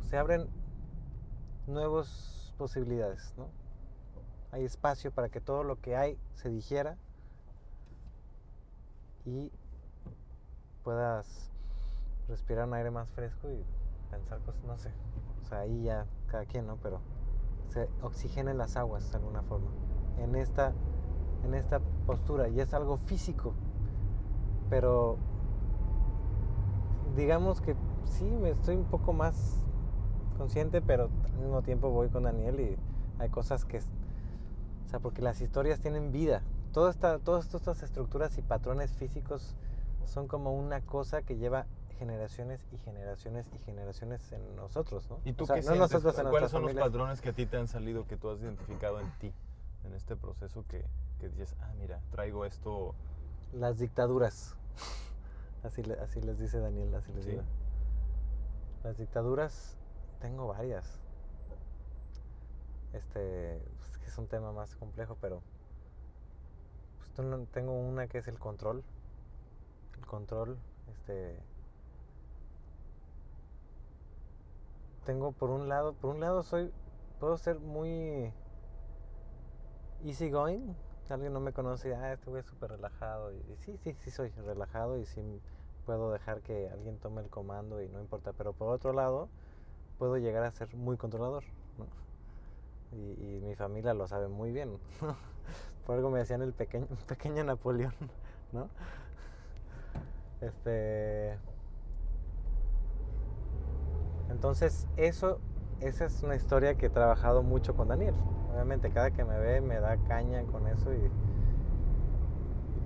[0.00, 0.48] se abren
[1.66, 3.48] nuevas posibilidades no
[4.50, 6.96] hay espacio para que todo lo que hay se digiera
[9.24, 9.52] y
[10.82, 11.52] puedas
[12.28, 13.64] respirar un aire más fresco y
[14.10, 14.90] pensar cosas no sé
[15.42, 17.00] o sea ahí ya cada quien no pero
[17.72, 19.70] se oxigenen las aguas de alguna forma.
[20.18, 20.74] En esta
[21.44, 23.54] en esta postura y es algo físico
[24.72, 25.18] pero
[27.14, 27.76] digamos que
[28.06, 29.62] sí, me estoy un poco más
[30.38, 32.78] consciente, pero al mismo tiempo voy con Daniel y
[33.18, 36.42] hay cosas que, o sea, porque las historias tienen vida.
[36.72, 39.56] Todo esta, todas estas estructuras y patrones físicos
[40.06, 41.66] son como una cosa que lleva
[41.98, 45.18] generaciones y generaciones y generaciones en nosotros, ¿no?
[45.26, 45.92] ¿Y tú O sea, qué no sientes?
[45.92, 46.88] nosotros en ¿Cuáles son los familias.
[46.88, 49.34] patrones que a ti te han salido, que tú has identificado en ti,
[49.84, 50.86] en este proceso que,
[51.22, 52.94] que dices, ah, mira, traigo esto...
[53.52, 54.56] Las dictaduras.
[55.62, 57.30] Así, le- así les dice Daniel, así les Sí.
[57.30, 57.42] digo.
[58.82, 59.76] Las dictaduras,
[60.20, 60.98] tengo varias.
[62.92, 65.40] Este, pues, es un tema más complejo, pero
[66.98, 68.82] pues, tengo una que es el control.
[69.98, 70.58] El control,
[70.90, 71.38] este,
[75.06, 76.72] tengo por un lado, por un lado soy,
[77.20, 78.32] puedo ser muy
[80.04, 80.74] easy going.
[81.12, 83.32] Alguien no me conoce, ah, este güey es súper relajado.
[83.32, 85.20] Y, sí, sí, sí soy relajado y sí
[85.84, 88.32] puedo dejar que alguien tome el comando y no importa.
[88.32, 89.28] Pero por otro lado,
[89.98, 91.44] puedo llegar a ser muy controlador.
[91.78, 91.86] ¿no?
[92.96, 94.78] Y, y mi familia lo sabe muy bien.
[95.86, 97.94] por algo me decían el pequeño, pequeño Napoleón,
[98.52, 98.68] ¿no?
[100.40, 101.38] Este.
[104.30, 105.40] Entonces, eso,
[105.82, 108.14] esa es una historia que he trabajado mucho con Daniel.
[108.52, 111.10] Obviamente, cada que me ve me da caña con eso y,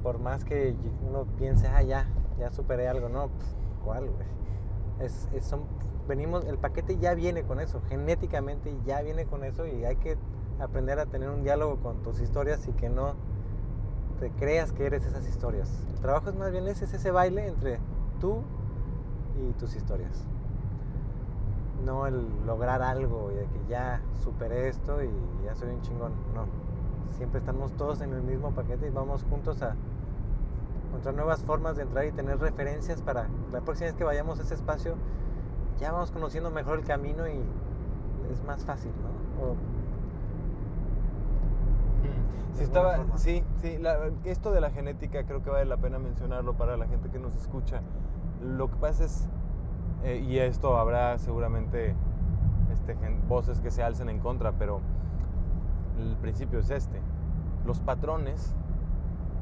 [0.03, 2.07] por más que uno piense, ah, ya,
[2.39, 4.27] ya superé algo, no, pues, ¿cuál, güey?
[5.01, 5.65] Es, es- son-
[6.09, 10.17] venimos, el paquete ya viene con eso, genéticamente ya viene con eso y hay que
[10.61, 13.15] aprender a tener un diálogo con tus historias y que no
[14.21, 15.69] te creas que eres esas historias.
[15.93, 17.79] El trabajo es más bien ese, es ese baile entre
[18.21, 18.39] tú
[19.37, 20.25] y tus historias
[21.85, 25.11] no el lograr algo y de que ya superé esto y
[25.45, 26.13] ya soy un chingón.
[26.35, 26.45] No.
[27.17, 29.75] Siempre estamos todos en el mismo paquete y vamos juntos a
[30.89, 34.43] encontrar nuevas formas de entrar y tener referencias para la próxima vez que vayamos a
[34.43, 34.95] ese espacio,
[35.79, 37.41] ya vamos conociendo mejor el camino y
[38.33, 39.45] es más fácil, ¿no?
[39.47, 39.57] O-
[42.55, 43.19] Sí, estaba, forma.
[43.19, 46.87] sí, sí, la- esto de la genética creo que vale la pena mencionarlo para la
[46.87, 47.83] gente que nos escucha.
[48.43, 49.29] Lo que pasa es,
[50.07, 51.97] eh, y esto habrá seguramente
[52.73, 52.97] este,
[53.29, 54.81] voces que se alcen en contra, pero
[55.99, 57.01] el principio es este.
[57.67, 58.55] Los patrones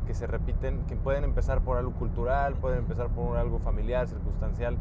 [0.07, 4.79] que se repiten, que pueden empezar por algo cultural, pueden empezar por algo familiar, circunstancial,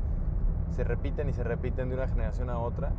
[0.70, 2.94] se repiten y se repiten de una generación a otra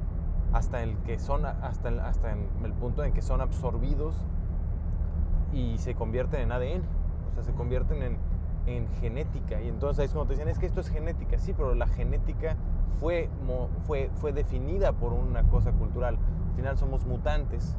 [0.53, 4.15] hasta el que son hasta hasta el punto en que son absorbidos
[5.55, 6.83] y se convierten en ADN,
[7.31, 8.19] o sea, se convierten en,
[8.67, 9.63] en genética.
[9.63, 11.87] Y entonces ahí es cuando te decían, es que esto es genética, sí, pero la
[11.87, 12.57] genética
[13.01, 13.29] fue,
[13.87, 16.17] fue, fue definida por una cosa cultural.
[16.51, 17.77] Al final somos mutantes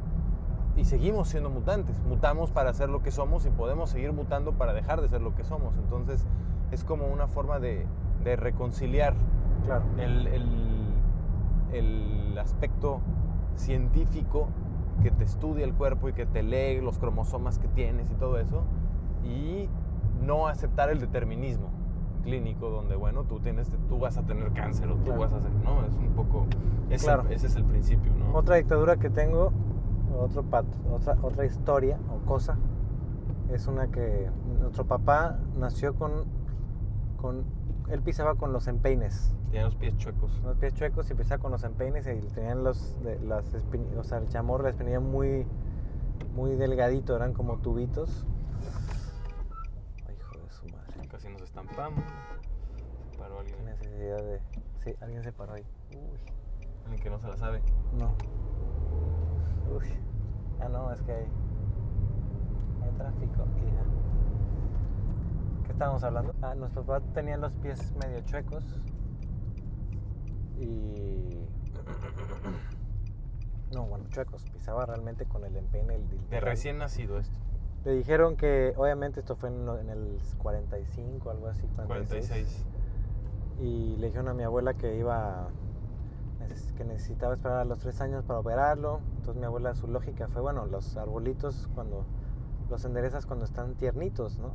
[0.76, 2.00] y seguimos siendo mutantes.
[2.08, 5.34] Mutamos para ser lo que somos y podemos seguir mutando para dejar de ser lo
[5.34, 5.76] que somos.
[5.78, 6.26] Entonces
[6.70, 7.86] es como una forma de,
[8.24, 9.14] de reconciliar
[9.64, 9.84] Claro.
[9.98, 10.86] el, el-
[11.72, 13.00] el aspecto
[13.56, 14.48] científico
[15.02, 18.38] que te estudia el cuerpo y que te lee los cromosomas que tienes y todo
[18.38, 18.62] eso,
[19.24, 19.68] y
[20.24, 21.68] no aceptar el determinismo
[22.30, 25.20] clínico donde, bueno, tú, tienes, tú vas a tener cáncer o tú Claro.
[25.20, 25.84] vas a hacer, ¿no?
[25.86, 26.46] Es un poco,
[26.90, 27.24] ese, Claro.
[27.30, 28.34] ese es el principio, ¿no?
[28.36, 29.52] Otra dictadura que tengo,
[30.18, 32.56] otro pat- otra, otra historia o cosa,
[33.52, 34.28] es una que
[34.60, 36.24] nuestro papá nació con,
[37.16, 37.44] con
[37.88, 39.32] él pisaba con los empeines.
[39.50, 40.42] Tenía los pies chuecos.
[40.44, 44.02] Los pies chuecos y pisaba con los empeines y tenían los, de- las espini- o
[44.02, 45.46] sea, el chamorro, la espinilla muy,
[46.34, 48.26] muy delgadito, eran como tubitos.
[51.60, 52.04] Estampamos.
[53.10, 53.64] Se paró Qué alguien.
[53.64, 54.40] necesidad de...
[54.84, 55.64] Sí, alguien se paró ahí.
[55.94, 56.18] Uy,
[56.84, 57.62] Alguien que no se la sabe.
[57.98, 58.14] no.
[59.74, 59.86] Uy.
[60.60, 61.26] Ah, no, es que hay,
[62.82, 63.44] hay tráfico.
[63.56, 63.82] hija.
[65.64, 66.34] ¿Qué estábamos hablando?
[66.42, 68.64] Ah, nuestro papá tenía los pies medio chuecos.
[70.58, 70.64] Y...
[73.74, 74.44] No, bueno, chuecos.
[74.44, 75.96] Pisaba realmente con el empeine.
[75.96, 77.36] El, De recién nacido esto.
[77.86, 81.66] Le dijeron que, obviamente, esto fue en, en el 45, algo así.
[81.68, 82.28] 46.
[82.28, 82.66] 46.
[83.60, 85.48] Y le dijeron a mi abuela que iba
[86.76, 89.00] que necesitaba esperar a los tres años para operarlo.
[89.18, 92.04] Entonces mi abuela, su lógica fue, bueno, los arbolitos cuando
[92.68, 94.50] los enderezas cuando están tiernitos, ¿no?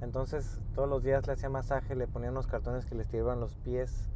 [0.00, 3.56] Entonces todos los días le hacía masaje, le ponía unos cartones que le estiraban los
[3.56, 4.08] pies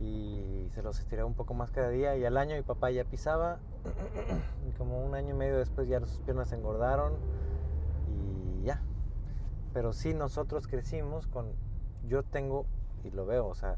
[0.00, 2.16] y se los estiraba un poco más cada día.
[2.16, 3.58] Y al año mi papá ya pisaba
[4.68, 7.14] y como un año y medio después ya sus piernas se engordaron
[8.08, 8.82] y ya.
[9.72, 11.52] Pero sí nosotros crecimos con,
[12.06, 12.66] yo tengo,
[13.04, 13.76] y lo veo, o sea,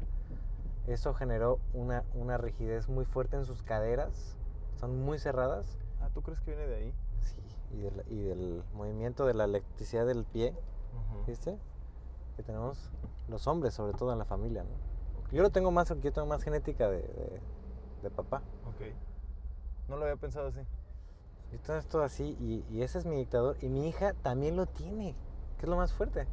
[0.87, 4.35] eso generó una, una rigidez muy fuerte en sus caderas,
[4.79, 6.93] son muy cerradas, Ah, ¿tú crees que viene de ahí?
[7.21, 7.37] sí,
[7.75, 11.25] y del, y del movimiento de la electricidad del pie, Ujú.
[11.25, 11.57] ¿viste?
[12.35, 12.91] Que tenemos
[13.29, 14.84] los hombres, sobre todo en la familia, ¿no?
[15.31, 17.41] Yo lo tengo más, yo tengo más genética de, de,
[18.03, 18.41] de papá.
[18.65, 18.81] Ok.
[19.89, 20.61] No lo había pensado así.
[21.65, 25.15] Tengo esto así, y, y ese es mi dictador, y mi hija también lo tiene,
[25.57, 26.27] que es lo más fuerte.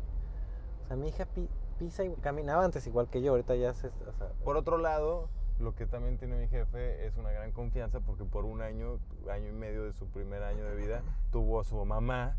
[0.85, 3.89] O sea, mi hija pi- pisa y caminaba antes igual que yo, ahorita ya se...
[3.89, 5.29] O sea, Por otro lado,
[5.61, 8.99] lo que también tiene mi jefe es una gran confianza porque por un año,
[9.31, 12.37] año y medio de su primer año de vida, tuvo a su mamá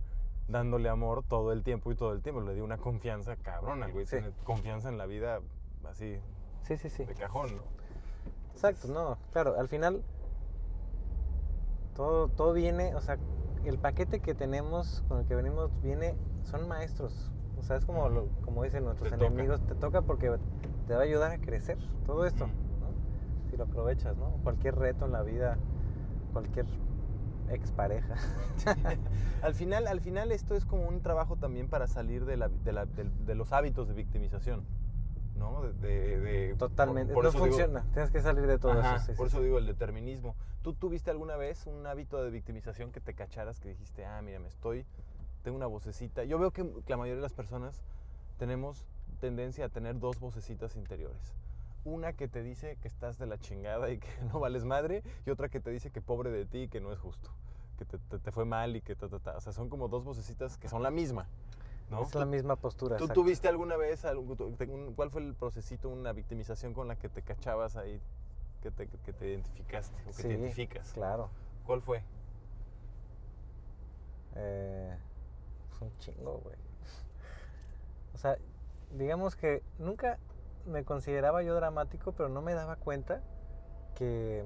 [0.49, 2.41] dándole amor todo el tiempo y todo el tiempo.
[2.41, 4.05] Le dio una confianza cabrón al güey.
[4.05, 4.17] Sí.
[4.17, 5.39] Tiene confianza en la vida
[5.89, 6.19] así
[6.63, 7.05] sí, sí, sí.
[7.05, 7.63] de cajón, ¿no?
[8.53, 10.03] Exacto, no, claro, al final
[11.95, 13.17] todo, todo viene, o sea,
[13.63, 17.31] el paquete que tenemos, con el que venimos, viene, son maestros.
[17.57, 19.27] O sea, es como, lo- como dicen nuestros Te toca.
[19.27, 20.37] enemigos, te toca porque
[20.87, 22.47] te va a ayudar a crecer todo esto.
[22.47, 23.49] ¿no?
[23.49, 24.31] Si lo aprovechas, ¿no?
[24.43, 25.57] Cualquier reto en la vida,
[26.33, 26.65] cualquier
[27.49, 28.15] expareja.
[29.43, 32.71] Al final, al final esto es como un trabajo también para salir de, la- de
[32.71, 34.63] la- de los hábitos de victimización,
[35.35, 35.61] ¿no?
[35.63, 38.97] De, de- de- Totalmente, por- por no digo- funciona, tienes que salir de todo Ajá,
[38.97, 39.05] eso.
[39.07, 39.43] sí, por sí, eso sí.
[39.45, 40.35] digo el determinismo.
[40.61, 44.39] ¿Tú tuviste alguna vez un hábito de victimización que te cacharas, que dijiste, ah, mira,
[44.39, 44.85] me estoy,
[45.43, 46.23] tengo una vocecita?
[46.23, 47.81] Yo veo que la mayoría de las personas
[48.37, 48.85] tenemos
[49.19, 51.33] tendencia a tener dos vocecitas interiores.
[51.85, 55.29] Una que te dice que estás de la chingada y que no vales madre, y
[55.31, 57.29] otra que te dice que pobre de ti y que no es justo,
[57.77, 59.35] que te, te- te fue mal y que ta, ta, ta.
[59.37, 61.27] O sea, son como dos vocecitas que son la misma,
[61.89, 62.01] ¿no?
[62.03, 62.97] Es la misma postura.
[62.97, 63.21] ¿Tú exacto.
[63.21, 67.75] tuviste alguna vez, algún- cuál fue el procesito, una victimización con la que te cachabas
[67.75, 68.01] ahí,
[68.61, 70.91] que te, que te identificaste o que Sí, te identificas?
[70.93, 71.29] Claro.
[71.65, 72.03] ¿Cuál fue?
[74.35, 74.97] Eh,
[75.69, 76.55] pues un chingo, güey.
[78.13, 78.37] O sea,
[78.91, 80.17] digamos que nunca
[80.65, 83.21] me consideraba yo dramático, pero no me daba cuenta
[83.95, 84.43] que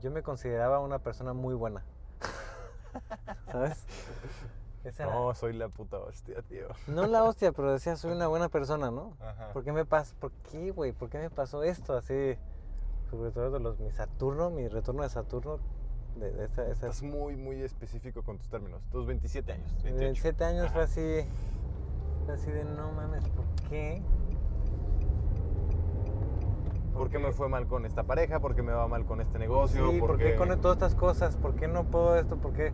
[0.00, 1.84] yo me consideraba una persona muy buena.
[3.52, 3.84] ¿Sabes?
[4.86, 6.68] Esa No, soy la puta hostia, tío.
[6.86, 9.14] no la hostia, pero decía, soy una buena persona, ¿no?
[9.20, 9.52] Ajá.
[9.52, 10.14] ¿Por qué me pasó?
[10.20, 10.92] ¿Por qué, güey?
[10.92, 11.96] ¿Por qué me pasó esto?
[11.96, 12.36] Así,
[13.10, 15.58] sobre todo de los, mi Saturno, mi retorno de Saturno,
[16.20, 18.80] de, de esa, esa- Estás muy, muy específico con tus términos.
[18.92, 19.66] Tus 27 años.
[19.82, 19.96] 28.
[19.98, 21.26] 27 años fue así,
[22.24, 24.02] fue así de no mames, ¿por qué?
[26.94, 28.40] ¿Por qué me fue mal con esta pareja?
[28.40, 29.90] ¿Por qué me va mal con este negocio?
[29.90, 31.36] Sí, ¿por qué con todas estas cosas?
[31.36, 32.36] ¿Por qué no puedo esto?
[32.36, 32.72] ¿Por qué?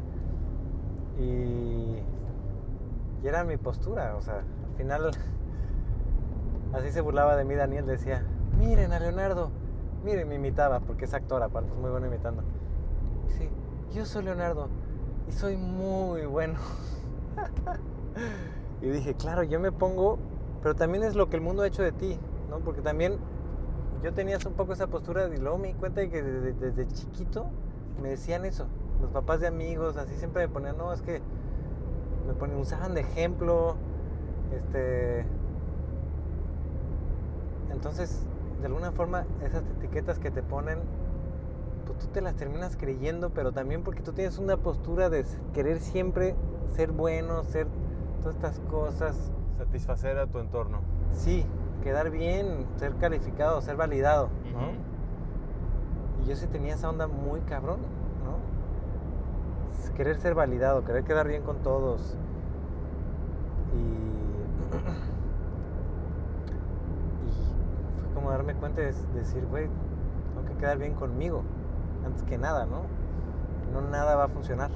[1.19, 2.03] Y,
[3.23, 5.11] y era mi postura, o sea, al final
[6.73, 8.25] así se burlaba de mí Daniel, decía,
[8.59, 9.51] miren a Leonardo,
[10.05, 12.43] miren, me imitaba, porque es actor aparte, es muy bueno imitando.
[13.29, 13.49] Sí,
[13.93, 14.69] yo soy Leonardo
[15.29, 16.55] y soy muy bueno.
[18.83, 20.19] y dije, claro, yo me pongo,
[20.63, 22.19] pero también es lo que el mundo ha hecho de ti,
[22.51, 22.59] ¿no?
[22.61, 23.19] Porque también
[24.03, 27.47] yo tenía un poco esa postura y luego me cuenta de que desde chiquito
[28.03, 28.67] me decían eso.
[29.03, 31.21] Los papás de amigos así siempre me ponían, no, es que
[32.27, 33.75] me ponían, usaban de ejemplo.
[34.53, 35.27] Este.
[37.71, 38.25] Entonces,
[38.61, 40.79] de alguna forma, esas etiquetas que te ponen,
[41.85, 45.81] pues tú te las terminas creyendo, pero también porque tú tienes una postura de querer
[45.81, 46.37] siempre
[46.71, 47.67] ser bueno, ser
[48.21, 49.33] todas estas cosas.
[49.59, 50.79] Satisfacer a tu entorno.
[51.13, 51.45] Sí,
[51.83, 56.23] quedar bien, ser calificado, ser validado, ¿no?
[56.23, 57.81] Y yo sí tenía esa onda muy cabrón,
[59.97, 62.17] Querer ser validado, querer quedar bien con todos.
[63.77, 64.13] Y.
[68.33, 69.69] darme cuenta y des- decir, güey,
[70.35, 71.43] tengo que quedar bien conmigo,
[72.05, 72.83] antes que nada, ¿no?
[73.73, 74.71] No nada va a funcionar.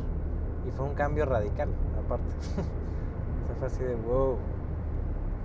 [0.67, 1.69] Y fue un cambio radical,
[2.05, 2.35] aparte.
[3.45, 4.37] o sea, fue así de, wow,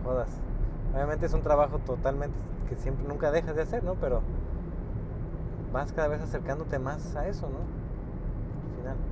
[0.03, 0.29] jodas.
[0.93, 2.37] Obviamente es un trabajo totalmente
[2.67, 3.95] que siempre nunca dejas de hacer, ¿no?
[3.95, 4.21] Pero
[5.71, 7.59] vas cada vez acercándote más a eso, ¿no?
[8.69, 9.10] Al final.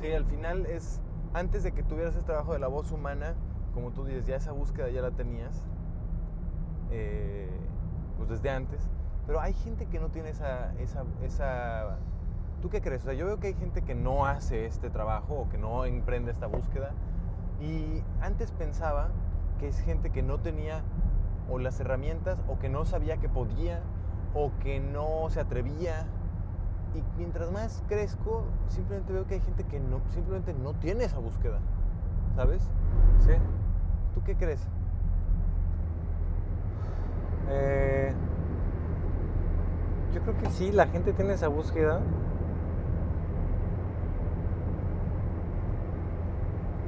[0.00, 1.02] Sí, al final es,
[1.34, 3.34] antes de que tuvieras ese trabajo de la voz humana,
[3.74, 5.62] como tú dices, ya esa búsqueda ya la tenías,
[6.90, 7.50] eh,
[8.16, 8.88] pues desde antes,
[9.26, 11.98] pero hay gente que no tiene esa, esa, esa...
[12.62, 13.02] ¿Tú qué crees?
[13.02, 15.84] O sea, yo veo que hay gente que no hace este trabajo o que no
[15.84, 16.92] emprende esta búsqueda
[17.60, 19.08] y antes pensaba
[19.58, 20.82] que es gente que no tenía
[21.50, 23.82] o las herramientas o que no sabía que podía
[24.34, 26.06] o que no se atrevía
[26.94, 31.18] y mientras más crezco, simplemente veo que hay gente que no, simplemente no tiene esa
[31.18, 31.58] búsqueda.
[32.36, 32.62] ¿Sabes?
[33.20, 33.32] Sí.
[34.14, 34.60] ¿Tú qué crees?
[37.48, 38.12] Eh,
[40.14, 42.00] yo creo que sí, la gente tiene esa búsqueda.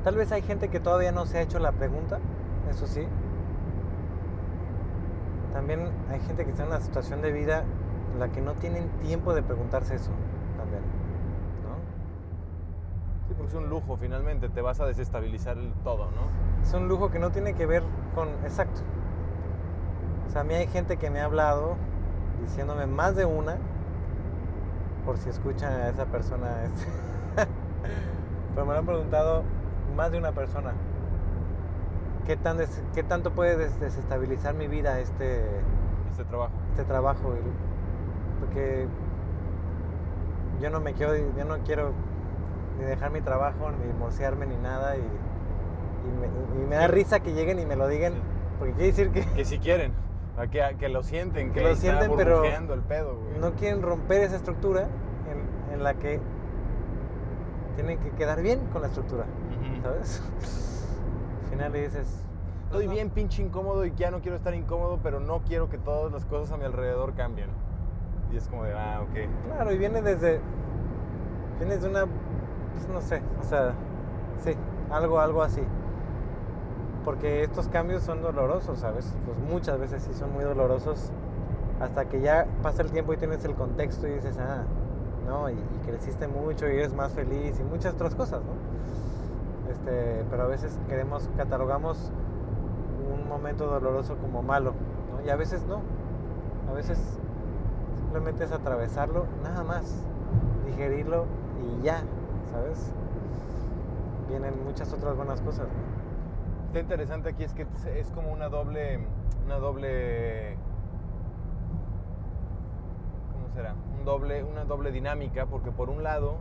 [0.04, 2.18] Tal vez hay gente que todavía no se ha hecho la pregunta,
[2.68, 3.06] eso sí.
[5.52, 7.64] También hay gente que está en una situación de vida
[8.18, 10.10] la que no tienen tiempo de preguntarse eso
[10.56, 10.82] también.
[11.62, 11.76] ¿no?
[13.28, 16.62] Sí, porque es un lujo finalmente, te vas a desestabilizar el todo, ¿no?
[16.62, 17.82] Es un lujo que no tiene que ver
[18.14, 18.28] con...
[18.44, 18.80] Exacto.
[20.26, 21.76] O sea, a mí hay gente que me ha hablado
[22.42, 23.56] diciéndome más de una,
[25.04, 26.86] por si escuchan a esa persona, este,
[28.54, 29.42] pero me lo han preguntado
[29.96, 30.72] más de una persona.
[32.26, 35.44] ¿Qué, tan des- qué tanto puede des- desestabilizar mi vida este,
[36.12, 36.52] Este trabajo.
[36.70, 37.34] este trabajo?
[37.34, 37.71] Y-
[38.44, 38.86] Porque
[40.60, 41.92] yo no me quiero, yo no quiero
[42.78, 44.96] ni dejar mi trabajo, ni divorciarme, ni nada.
[44.96, 48.18] Y, y me, y me da risa que lleguen y me lo digan, Sí.
[48.58, 49.92] porque quiere decir que Que si quieren,
[50.78, 53.38] que, lo sienten, que, Que lo está sienten, pero burbujeando el pedo, güey.
[53.40, 54.88] no quieren romper esa estructura
[55.30, 56.20] en, en la que
[57.76, 59.24] tienen que quedar bien con la estructura.
[59.82, 60.22] ¿sabes?
[61.44, 62.18] Al final le dices...
[62.66, 66.10] Estoy bien pinche incómodo y ya no quiero estar incómodo, pero no quiero que todas
[66.12, 67.48] las cosas a mi alrededor cambien.
[68.32, 69.28] Y es como de, ah, ok.
[69.46, 70.40] Claro, y viene desde...
[71.58, 72.06] Viene de una...
[72.72, 73.74] pues, no sé, o sea,
[74.42, 74.54] sí,
[74.90, 75.62] algo, algo así.
[77.04, 79.14] Porque estos cambios son dolorosos, ¿sabes?
[79.26, 81.10] Pues muchas veces sí son muy dolorosos.
[81.80, 84.64] Hasta que ya pasa el tiempo y tienes el contexto y dices, ah,
[85.26, 89.70] no, y, y creciste mucho y eres más feliz y muchas otras cosas, ¿no?
[89.70, 92.12] Este, pero a veces queremos, catalogamos
[93.12, 94.74] un momento doloroso como malo,
[95.10, 95.26] ¿no?
[95.26, 95.80] Y a veces no.
[96.70, 96.98] A veces
[98.12, 100.04] simplemente es atravesarlo, nada más,
[100.66, 101.24] digerirlo
[101.62, 102.02] y ya,
[102.50, 102.92] ¿sabes?
[104.28, 105.66] Vienen muchas otras buenas cosas.
[105.66, 106.66] ¿no?
[106.66, 109.00] Está interesante aquí es que es como una doble,
[109.46, 110.58] una doble,
[113.32, 113.74] ¿cómo será?
[113.98, 116.36] Un doble, una doble dinámica, porque por un lado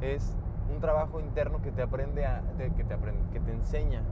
[0.00, 0.36] es
[0.74, 2.42] un trabajo interno que te aprende a,
[2.76, 4.02] que te aprende, que te enseña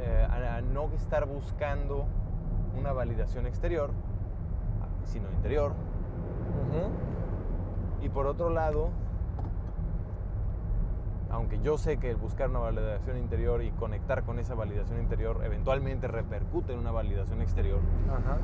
[0.00, 2.06] eh, a no estar buscando
[2.76, 3.92] una validación exterior,
[5.06, 5.72] sino interior.
[8.02, 8.90] Y por otro lado,
[11.30, 15.40] aunque yo sé que el buscar una validación interior y conectar con esa validación interior
[15.44, 18.38] eventualmente repercute en una validación exterior, Ajá.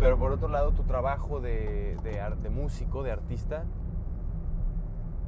[0.00, 3.64] pero por otro lado tu trabajo de, de, de músico, de artista,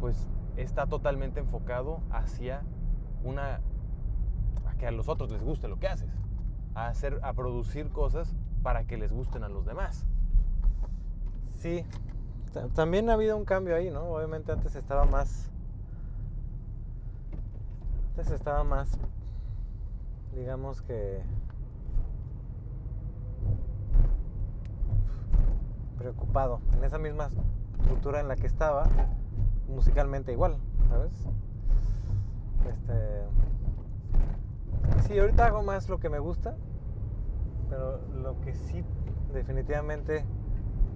[0.01, 2.63] pues está totalmente enfocado hacia
[3.23, 3.61] una...
[4.67, 6.11] a que a los otros les guste lo que haces,
[6.75, 10.07] a, hacer, a producir cosas para que les gusten a los demás.
[11.59, 11.85] Sí,
[12.53, 14.03] ta- también ha habido un cambio ahí, ¿no?
[14.03, 15.51] Obviamente antes estaba más.
[18.11, 18.99] Antes estaba más.
[20.35, 21.23] Digamos que.
[25.99, 26.61] preocupado.
[26.75, 27.31] En esa misma
[27.81, 28.87] estructura en la que estaba,
[29.69, 30.57] musicalmente igual,
[30.89, 31.13] ¿sabes?
[32.69, 33.25] Este.
[35.09, 36.55] Sí, ahorita hago más lo que me gusta,
[37.69, 38.85] pero lo que sí
[39.33, 40.25] definitivamente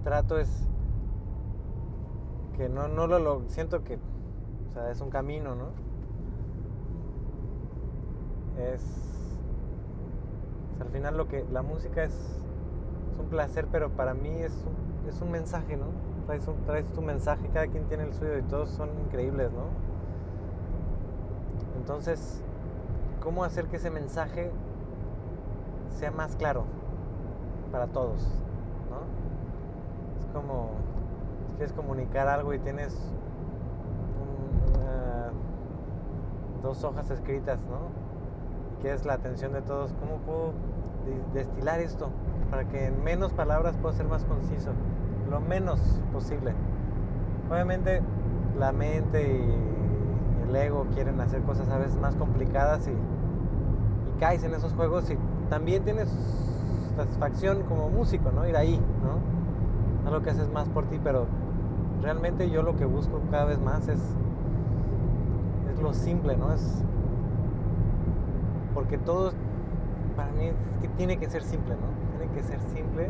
[0.03, 0.67] trato es
[2.57, 5.67] que no, no lo, siento que o sea, es un camino, ¿no?
[8.61, 8.81] Es
[10.79, 12.13] al final lo que la música es,
[13.19, 15.85] un placer, pero para mí es un, es un mensaje, ¿no?
[16.25, 19.65] Traes, un- traes tu mensaje, cada quien tiene el suyo y todos son increíbles, ¿no?
[21.77, 22.41] Entonces,
[23.21, 24.51] ¿cómo hacer que ese mensaje
[25.99, 26.63] sea más claro
[27.71, 28.27] para todos,
[30.33, 30.69] como
[31.49, 32.97] si quieres comunicar algo y tienes
[36.61, 37.89] dos hojas escritas, ¿no?
[38.77, 40.53] Y quieres la atención de todos, ¿cómo puedo
[41.05, 42.09] de- destilar esto,
[42.49, 44.71] para que en menos palabras pueda ser más conciso,
[45.29, 45.79] lo menos
[46.13, 46.53] posible.
[47.49, 48.01] Obviamente
[48.59, 54.53] la mente y el ego quieren hacer cosas a veces más complicadas y caes en
[54.53, 55.17] esos juegos y
[55.49, 56.09] también tienes
[56.95, 58.47] satisfacción como músico, ¿no?
[58.47, 59.40] Ir ahí, ¿no?
[60.05, 61.27] Algo que haces más por ti, pero
[62.01, 64.01] realmente yo lo que busco cada vez más es,
[65.71, 66.53] es lo simple, ¿no?
[66.53, 66.83] Es
[68.73, 69.31] porque todo
[70.15, 72.17] para mí es que tiene que ser simple, ¿no?
[72.17, 73.09] Tiene que ser simple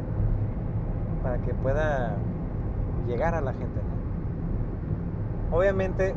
[1.23, 2.15] para que pueda
[3.07, 5.57] llegar a la gente, ¿no?
[5.57, 6.15] Obviamente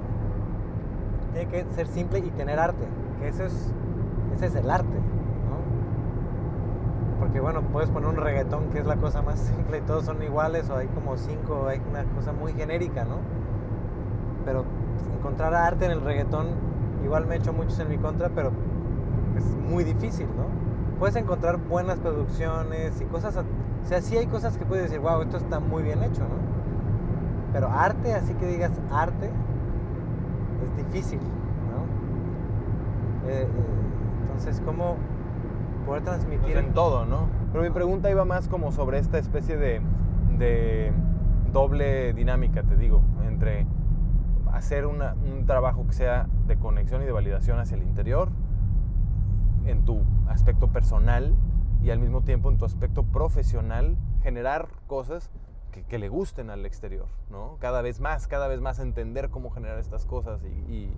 [1.33, 2.87] tiene que ser simple y tener arte,
[3.21, 3.73] que eso es,
[4.35, 5.04] ese es el arte.
[7.35, 10.23] Porque bueno, puedes poner un reggaetón que es la cosa más simple y todos son
[10.23, 13.17] iguales o hay como cinco, hay una cosa muy genérica, ¿no?
[14.45, 14.65] Pero
[15.19, 16.47] encontrar arte en el reggaetón
[17.03, 18.53] igual me he hecho muchos en mi contra, pero
[19.37, 20.45] es muy difícil, ¿no?
[21.01, 25.21] Puedes encontrar buenas producciones y cosas, o sea, sí hay cosas que puedes decir, wow,
[25.23, 26.37] esto está muy bien hecho, ¿no?
[27.53, 29.29] Pero arte, así que digas arte,
[30.65, 33.29] es difícil, ¿no?
[33.29, 33.49] Eh, eh,
[34.23, 34.99] entonces, ¿cómo
[35.85, 36.41] poder transmitir?
[36.55, 37.29] Pues en todo, ¿no?
[37.53, 39.81] Pero mi pregunta iba más como sobre esta especie de,
[40.39, 40.93] de
[41.53, 43.67] doble dinámica, te digo, entre
[44.53, 48.29] hacer una- un trabajo que sea de conexión y de validación hacia el interior,
[49.67, 51.35] en tu aspecto personal
[51.83, 55.31] y al mismo tiempo en tu aspecto profesional, generar cosas
[55.73, 57.57] que, que le gusten al exterior, ¿no?
[57.61, 60.97] Cada vez más, cada vez más entender cómo generar estas cosas y, y-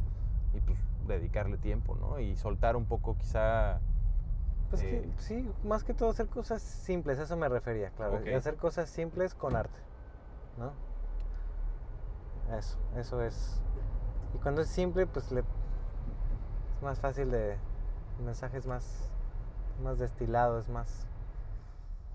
[0.54, 2.18] y, pues dedicarle tiempo, ¿no?
[2.18, 3.80] Y soltar un poco quizá...
[4.70, 8.20] Pues eh, que sí, más que todo hacer cosas simples, a eso me refería, claro.
[8.36, 9.78] Hacer cosas simples con arte,
[10.58, 10.72] ¿no?
[12.56, 13.60] Eso, eso es.
[14.34, 17.56] Y cuando es simple, pues le, es más fácil de.
[18.18, 19.10] El mensaje es más,
[19.82, 21.06] más destilado, es más.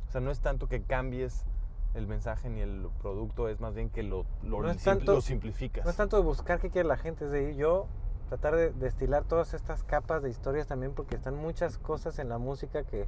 [0.08, 1.46] O sea, no es tanto que cambies
[1.94, 5.84] el mensaje ni el producto, es más bien que lo, lo, No tanto- lo simplificas.
[5.86, 7.88] No es tanto de buscar qué quiere la gente, es de yo
[8.32, 12.38] tratar de destilar todas estas capas de historias también, porque están muchas cosas en la
[12.38, 13.06] música que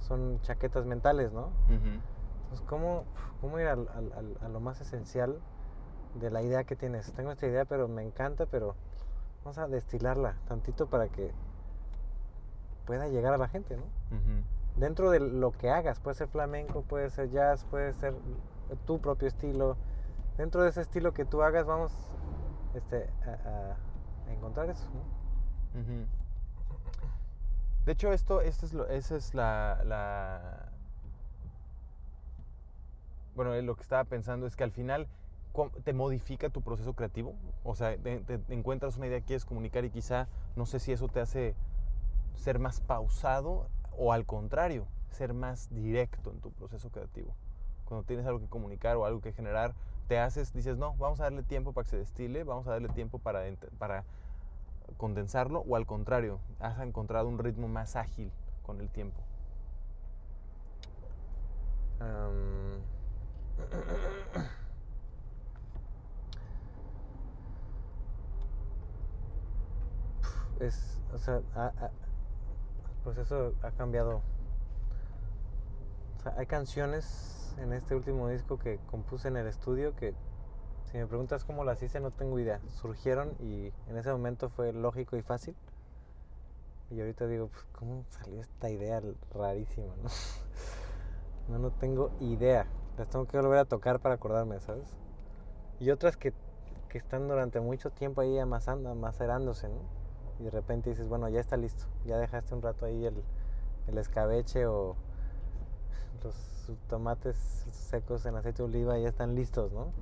[0.00, 1.50] son chaquetas mentales, ¿no?
[2.42, 3.04] Entonces, ¿cómo,
[3.40, 5.38] cómo ir al- al- al- a lo más esencial
[6.20, 7.12] de la idea que tienes?
[7.12, 8.74] Tengo esta idea, pero me encanta, pero
[9.44, 11.32] vamos a destilarla tantito para que
[12.86, 13.84] pueda llegar a la gente, ¿no?
[14.80, 18.14] Dentro de lo que hagas, puede ser flamenco, puede ser jazz, puede ser
[18.84, 19.76] tu propio estilo.
[20.36, 21.92] Dentro de ese estilo que tú hagas, vamos
[22.74, 23.76] este, a
[24.32, 25.26] encontrar eso, ¿no?
[27.84, 30.70] De hecho, esto, es lo, esa es la,
[33.34, 35.06] Bueno, eh, lo que estaba pensando es que al final
[35.84, 37.34] te modifica tu proceso creativo.
[37.64, 40.92] O sea, te, te encuentras una idea que quieres comunicar y quizá, no sé si
[40.92, 41.54] eso te hace
[42.34, 47.34] ser más pausado o al contrario, ser más directo en tu proceso creativo.
[47.84, 49.74] Cuando tienes algo que comunicar o algo que generar,
[50.08, 52.88] te haces, dices, no, vamos a darle tiempo para que se destile, vamos a darle
[52.88, 53.42] tiempo para,
[53.78, 54.04] para
[54.96, 58.30] condensarlo, o al contrario, has encontrado un ritmo más ágil
[58.62, 59.20] con el tiempo.
[62.00, 62.80] Am,
[70.60, 71.42] es, o sea, el
[73.02, 74.22] proceso ha cambiado.
[76.18, 80.14] O sea, hay canciones en este último disco que compuse en el estudio que,
[80.84, 82.60] si me preguntas cómo las hice, no tengo idea.
[82.68, 85.56] Surgieron y en ese momento fue lógico y fácil.
[86.90, 89.02] Y ahorita digo, pues, ¿cómo salió esta idea
[89.32, 90.08] rarísima, no?
[91.48, 92.66] No, no tengo idea.
[92.98, 94.96] Las tengo que volver a tocar para acordarme, ¿sabes?
[95.78, 96.32] Y otras que,
[96.88, 99.78] que están durante mucho tiempo ahí amasando, macerándose, ¿no?
[100.40, 101.84] Y de repente dices, bueno, ya está listo.
[102.04, 103.22] Ya dejaste un rato ahí el,
[103.86, 104.96] el escabeche o
[106.26, 107.36] los tomates
[107.70, 109.92] secos en aceite de oliva ya están listos, ¿no?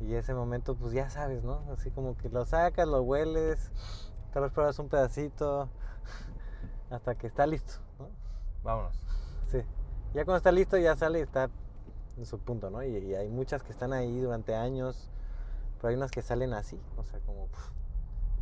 [0.00, 1.62] Y ese momento, pues ya sabes, ¿no?
[1.72, 3.72] Así como que lo sacas, lo hueles,
[4.32, 5.68] tal vez pruebas un pedacito,
[6.90, 8.08] hasta que está listo, ¿no?
[8.62, 8.94] Vámonos.
[9.50, 9.62] Sí.
[10.14, 11.50] Ya cuando está listo ya sale y está
[12.16, 12.82] en su punto, ¿no?
[12.84, 15.10] Y, y hay muchas que están ahí durante años,
[15.76, 17.48] pero hay unas que salen así, o sea, como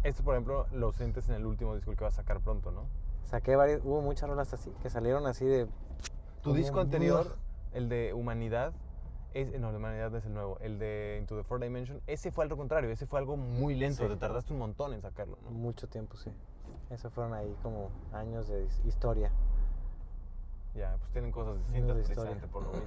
[0.03, 2.85] Esto, por ejemplo, lo sientes en el último disco que vas a sacar pronto, ¿no?
[3.27, 5.69] saqué varias, hubo muchas rolas así, que salieron así de...
[6.47, 7.77] Tu disco anterior, ¡buah!
[7.79, 8.73] el de Humanidad,
[9.35, 12.45] es, no, de Humanidad es el nuevo, el de Into the Four Dimension, ese fue
[12.45, 14.09] al contrario, ese fue algo muy lento, Sí.
[14.09, 15.51] te tardaste un montón en sacarlo, ¿no?
[15.51, 16.31] Mucho tiempo, sí.
[16.91, 19.31] Eso fueron ahí como años de his- historia.
[20.75, 22.87] Ya, pues tienen cosas distintas precisamente por lo mismo.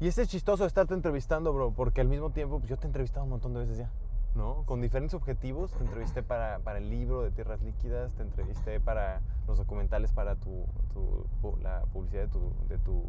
[0.00, 2.86] Y este es chistoso estarte entrevistando, bro, porque al mismo tiempo, pues yo te he
[2.88, 3.90] entrevistado un montón de veces ya,
[4.38, 4.62] ¿no?
[4.64, 5.72] Con diferentes objetivos.
[5.72, 10.36] Te entrevisté para, para el libro de Tierras Líquidas, te entrevisté para los documentales, para
[10.36, 10.64] tu,
[10.94, 11.26] tu-
[11.60, 13.02] la publicidad de tu, de tu,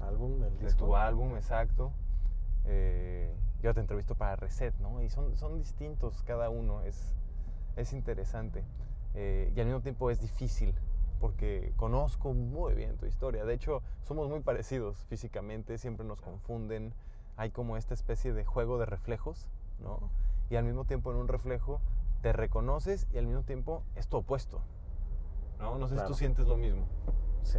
[0.00, 0.86] Álbum, el de disco.
[0.86, 1.92] tu álbum, exacto.
[2.64, 5.02] Eh, yo te entrevisto para Reset, ¿no?
[5.02, 7.14] Y son, son distintos cada uno, es,
[7.76, 8.64] es interesante.
[9.14, 10.74] Eh, y al mismo tiempo es difícil,
[11.20, 13.44] porque conozco muy bien tu historia.
[13.44, 16.92] De hecho, somos muy parecidos físicamente, siempre nos confunden.
[17.36, 19.48] Hay como esta especie de juego de reflejos,
[19.84, 20.10] ¿no?
[20.50, 21.80] Y al mismo tiempo en un reflejo
[22.22, 24.60] te reconoces y al mismo tiempo es tu opuesto.
[25.58, 25.78] ¿No?
[25.78, 26.08] No sé si Claro.
[26.08, 26.86] tú sientes lo mismo.
[27.42, 27.58] Sí.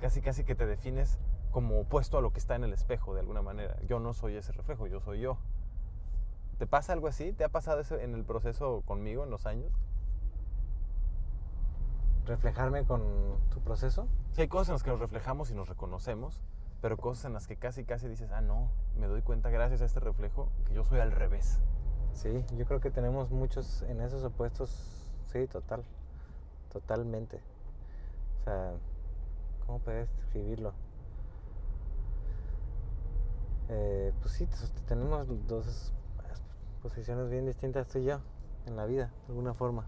[0.00, 1.18] Casi, casi que te defines
[1.50, 3.76] como opuesto a lo que está en el espejo, de alguna manera.
[3.86, 5.38] Yo no soy ese reflejo, yo soy yo.
[6.58, 7.32] ¿Te pasa algo así?
[7.32, 9.72] ¿Te ha pasado eso en el proceso conmigo en los años?
[12.26, 13.02] Reflejarme con
[13.50, 14.08] tu proceso.
[14.32, 16.40] Sí, hay cosas en las que nos reflejamos y nos reconocemos,
[16.84, 18.68] pero cosas en las que casi, casi dices, ah, no,
[18.98, 21.58] me doy cuenta gracias a este reflejo que yo soy al revés.
[22.12, 25.10] Sí, yo creo que tenemos muchos en esos opuestos.
[25.32, 25.82] Sí, total.
[26.70, 27.40] Totalmente.
[28.38, 28.72] O sea,
[29.64, 30.74] ¿cómo puedes describirlo?
[33.70, 34.46] Eh, pues sí,
[34.86, 35.90] tenemos dos
[36.82, 38.20] posiciones bien distintas tú y yo
[38.66, 39.86] en la vida, de alguna forma.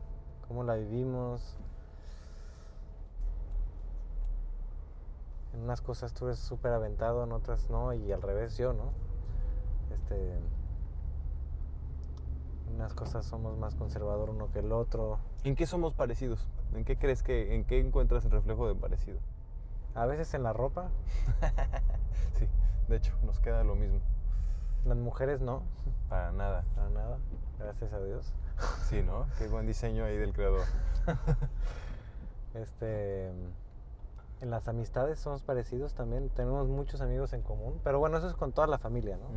[0.48, 1.58] Cómo la vivimos.
[5.56, 8.92] En unas cosas tú eres súper aventado, en otras no, y al revés yo, ¿no?
[9.90, 10.34] Este.
[12.68, 15.18] En unas cosas somos más conservador uno que el otro.
[15.44, 16.46] ¿En qué somos parecidos?
[16.74, 19.18] ¿En qué crees que, en qué encuentras el reflejo de parecido?
[19.94, 20.90] A veces en la ropa,
[22.38, 22.46] sí,
[22.88, 24.00] de hecho, nos queda lo mismo.
[24.84, 25.62] las mujeres no,
[26.10, 26.64] Para nada.
[26.74, 27.18] para nada,
[27.58, 28.34] gracias a Dios.
[28.90, 29.26] Sí, ¿no?
[29.38, 30.64] Qué buen diseño ahí del creador.
[32.54, 33.30] Este,
[34.40, 38.34] en las amistades somos parecidos también, tenemos muchos amigos en común, pero bueno, eso es
[38.34, 39.28] con toda la familia, ¿no?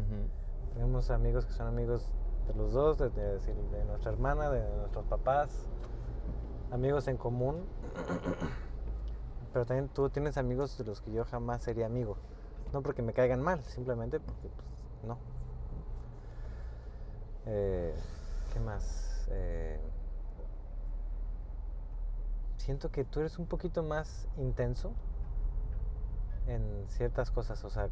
[0.74, 2.12] Tenemos amigos que son amigos
[2.48, 5.50] de los dos, de, de- decir, de nuestra hermana, de nuestros papás,
[6.72, 7.66] amigos en común.
[9.54, 12.18] Pero también tú tienes amigos de los que yo jamás sería amigo.
[12.72, 14.68] No porque me caigan mal, simplemente porque pues,
[15.08, 15.18] no.
[17.48, 17.96] Eh,
[18.54, 19.28] ¿Qué más?
[19.32, 19.80] Eh,
[22.60, 24.94] siento que tú eres un poquito más intenso
[26.48, 27.64] en ciertas cosas.
[27.64, 27.90] O sea,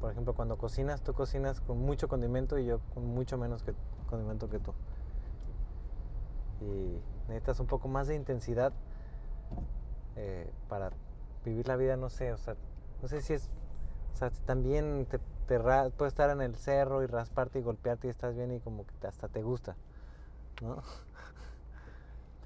[0.00, 3.64] por ejemplo, cuando cocinas, tú cocinas con mucho condimento y yo con mucho menos
[4.08, 4.72] condimento que tú.
[6.60, 8.72] Y necesitas un poco más de intensidad
[10.16, 10.90] eh, para
[11.44, 12.56] vivir la vida, no sé, o sea,
[13.00, 13.48] no sé si es,
[14.14, 18.10] o sea, también te, te puedes estar en el cerro y rasparte y golpearte y
[18.10, 19.76] estás bien y como que hasta te gusta,
[20.62, 20.82] ¿no?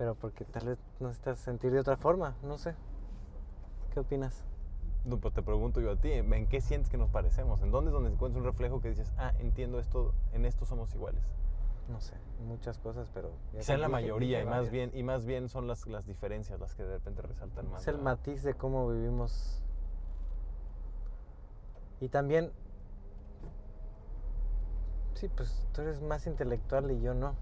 [0.03, 2.75] Pero porque tal vez necesitas sentir de otra forma, no sé.
[3.95, 4.43] ¿Qué opinas?
[5.05, 7.63] No, pues te pregunto yo a ti, ¿en qué sientes que nos parecemos?
[7.63, 10.93] ¿En dónde es donde encuentras un reflejo que dices, ah, entiendo esto, en esto somos
[10.97, 11.23] iguales?
[11.89, 13.31] No sé, muchas cosas, pero...
[13.53, 16.75] Quizá en la mayoría, y más, bien, y más bien son las, las diferencias las
[16.75, 17.83] que de repente resaltan más.
[17.83, 18.17] Es el ¿verdad?
[18.17, 19.63] matiz de cómo vivimos.
[22.01, 22.51] Y también,
[25.15, 27.37] sí, pues tú eres más intelectual y yo no.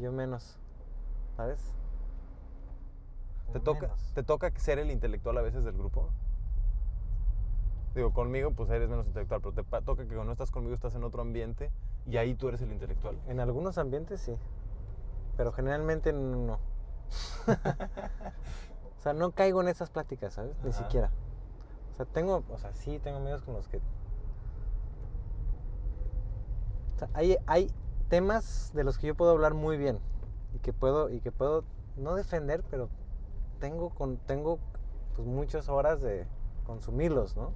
[0.00, 0.56] Yo menos,
[1.36, 1.74] ¿sabes?
[3.52, 4.12] ¿Te toca, menos.
[4.14, 6.10] ¿Te toca ser el intelectual a veces del grupo?
[7.94, 10.94] Digo, conmigo pues eres menos intelectual, pero te toca que cuando no estás conmigo estás
[10.94, 11.72] en otro ambiente
[12.06, 13.18] y ahí tú eres el intelectual.
[13.26, 14.36] En algunos ambientes sí,
[15.36, 16.60] pero generalmente no.
[18.98, 20.56] o sea, no caigo en esas pláticas, ¿sabes?
[20.62, 20.84] Ni Ajá.
[20.84, 21.10] siquiera.
[21.92, 23.78] O sea, tengo, o sea, sí tengo amigos con los que...
[26.94, 27.68] O sea, hay, hay
[28.08, 29.98] temas de los que yo puedo hablar muy bien
[30.54, 31.64] y que puedo, y que puedo
[31.96, 32.88] no defender, pero
[33.60, 34.58] tengo, con, tengo
[35.16, 36.26] pues muchas horas de
[36.64, 37.52] consumirlos, ¿no?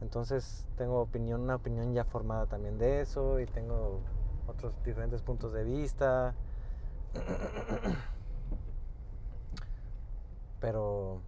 [0.00, 4.00] Entonces tengo opinión, una opinión ya formada también de eso y tengo
[4.46, 6.34] otros diferentes puntos de vista.
[10.60, 11.20] Pero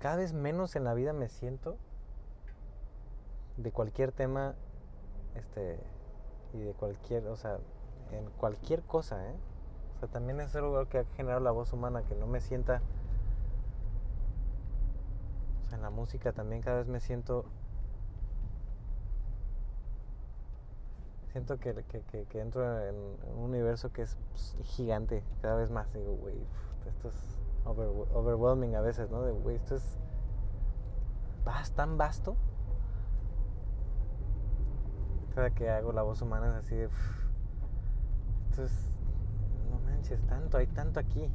[0.00, 1.76] cada vez menos en la vida me siento
[3.56, 4.54] de cualquier tema
[5.34, 5.78] este
[6.54, 7.58] y de cualquier, o sea,
[8.12, 9.34] en cualquier cosa, ¿eh?
[9.96, 12.80] O sea, también es algo que ha generado la voz humana, que no me sienta
[15.66, 17.44] o sea, en la música también cada vez me siento.
[21.32, 22.96] Siento que, que, que- entro en
[23.36, 25.92] un universo que es pues, gigante, cada vez más.
[25.92, 26.34] Digo, güey,
[26.88, 27.14] esto es
[27.64, 29.22] over- overwhelming a veces, ¿no?
[29.22, 29.98] De, güey, esto es
[31.74, 32.36] tan vasto.
[35.48, 36.86] Que hago la voz humana es así de.
[36.88, 36.92] uf,
[38.50, 38.86] esto es.
[39.70, 41.30] No manches, tanto, hay tanto aquí.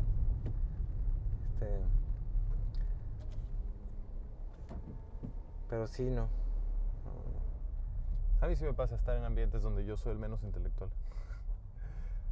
[1.53, 1.79] Este.
[5.69, 6.27] Pero sí, no.
[8.41, 10.89] A mí sí me pasa estar en ambientes donde yo soy el menos intelectual.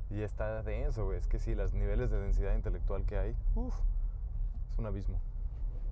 [0.09, 1.17] Y está denso, güey.
[1.17, 3.73] Es que sí, los niveles de densidad intelectual que hay, uf,
[4.69, 5.19] es un abismo.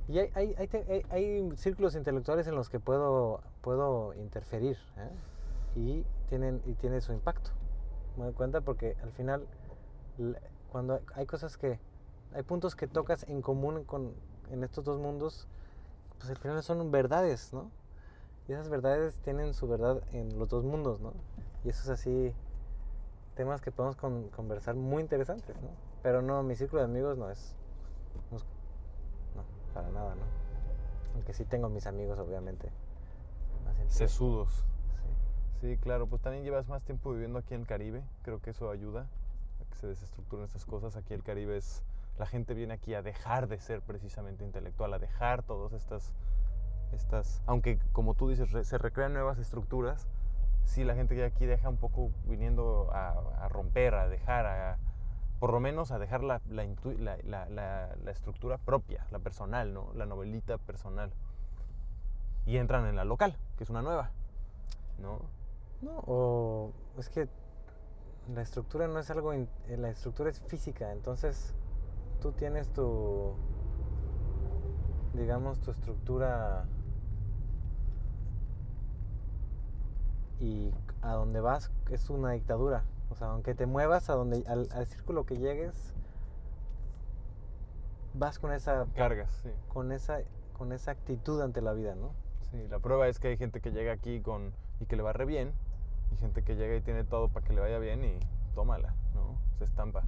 [0.08, 5.10] Y hay, hay, hay- hay círculos intelectuales en los que puedo, puedo interferir ¿eh?
[5.76, 7.52] Y, tienen, y tiene su impacto.
[8.18, 9.48] Me doy cuenta porque al final,
[10.72, 11.80] cuando hay- cosas que,
[12.34, 14.14] hay puntos que tocas en común con,
[14.52, 15.48] en estos dos mundos,
[16.18, 17.72] pues al final son verdades, ¿no?
[18.48, 21.14] Y esas verdades tienen su verdad en los dos mundos, ¿no?
[21.64, 22.34] Y eso es así,
[23.36, 25.70] temas que podemos con- conversar muy interesantes, ¿no?
[26.04, 27.56] Pero no, mi círculo de amigos no es,
[28.32, 28.44] no es
[29.36, 29.44] no,
[29.74, 30.22] para nada, ¿no?
[31.16, 32.70] Aunque sí tengo mis amigos, obviamente.
[33.88, 34.66] Sesudos.
[35.62, 35.78] Sí.
[35.78, 38.04] Claro, pues también llevas más tiempo viviendo aquí en el Caribe.
[38.24, 39.02] Creo que eso ayuda
[39.62, 40.96] a que se desestructuren estas cosas.
[40.96, 41.84] Aquí el Caribe es.
[42.18, 46.12] La gente viene aquí a dejar de ser precisamente intelectual, a dejar todas estas.
[46.94, 50.08] estas aunque, como tú dices, se recrean nuevas estructuras.
[50.66, 54.78] Sí, la gente que aquí deja un poco viniendo a, romper, a dejar, a,
[55.40, 59.92] por lo menos a dejar la- la- la estructura propia, la personal, ¿no?
[59.96, 61.12] La novelita personal.
[62.46, 64.12] Y entran en la local, que es una nueva,
[65.00, 65.20] ¿no?
[65.82, 67.28] No, o es que
[68.34, 71.56] la estructura no es algo, in- eh, la estructura es física, entonces
[72.22, 73.34] tú tienes tu,
[75.14, 76.66] digamos, tu estructura
[80.40, 80.72] y
[81.02, 82.84] a donde vas es una dictadura.
[83.10, 85.94] O sea, aunque te muevas a donde, al, al círculo que llegues,
[88.14, 89.50] vas con esa, Cargas, sí.
[89.68, 90.20] con esa,
[90.58, 92.12] con esa actitud ante la vida, ¿no?
[92.52, 95.14] Sí, la prueba es que hay gente que llega aquí con y que le va
[95.14, 95.54] re bien
[96.12, 98.20] y gente que llega y tiene todo para que le vaya bien y
[98.56, 99.38] tómala, ¿no?
[99.58, 100.04] Se estampa.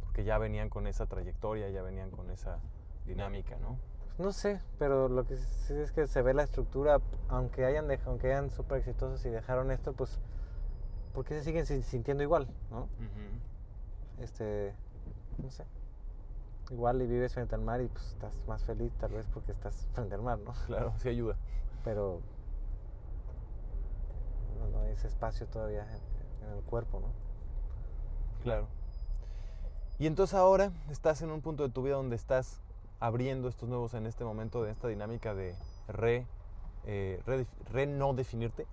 [0.00, 2.58] Porque ya venían con esa trayectoria, ya venían con esa
[3.06, 3.78] dinámica, ¿no?
[4.18, 8.10] No sé, pero lo que sí es que se ve la estructura, aunque hayan dejado,
[8.10, 10.18] aunque hayan súper exitosos y dejaron esto, pues,
[11.14, 12.88] ¿por qué se siguen sin- sintiendo igual, no?
[14.20, 14.74] Este,
[15.42, 15.64] no sé.
[16.70, 19.88] Igual y vives frente al mar y pues estás más feliz tal vez porque estás
[19.92, 20.52] frente al mar, ¿no?
[20.66, 21.36] Claro, sí ayuda.
[21.84, 22.20] Pero
[24.60, 27.08] no, no hay ese espacio todavía en, en el cuerpo, ¿no?
[28.42, 28.66] Claro.
[29.98, 32.60] Y entonces ahora estás en un punto de tu vida donde estás
[33.00, 35.54] abriendo estos nuevos en este momento de esta dinámica de
[35.88, 36.26] re,
[36.84, 38.66] eh, re, re no definirte,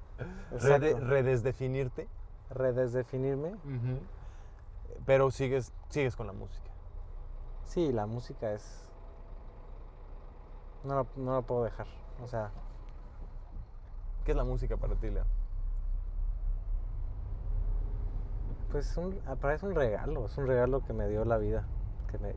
[0.52, 2.08] re, redesdefinirte,
[2.50, 3.56] Redesdefinirme.
[5.04, 6.70] pero sigues, sigues con la música.
[7.64, 8.84] Sí, la música es...
[10.84, 11.86] No la, no la puedo dejar.
[12.22, 12.50] O sea,
[14.28, 15.24] ¿Qué es la música para ti, Leo?
[18.70, 21.64] Pues un, ah, es un regalo, es un regalo que me dio la vida.
[22.10, 22.34] Que me,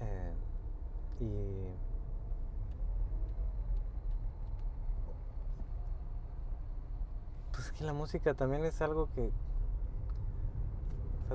[0.00, 0.34] Eh,
[1.20, 1.72] y
[7.52, 9.32] pues que la música también es algo que,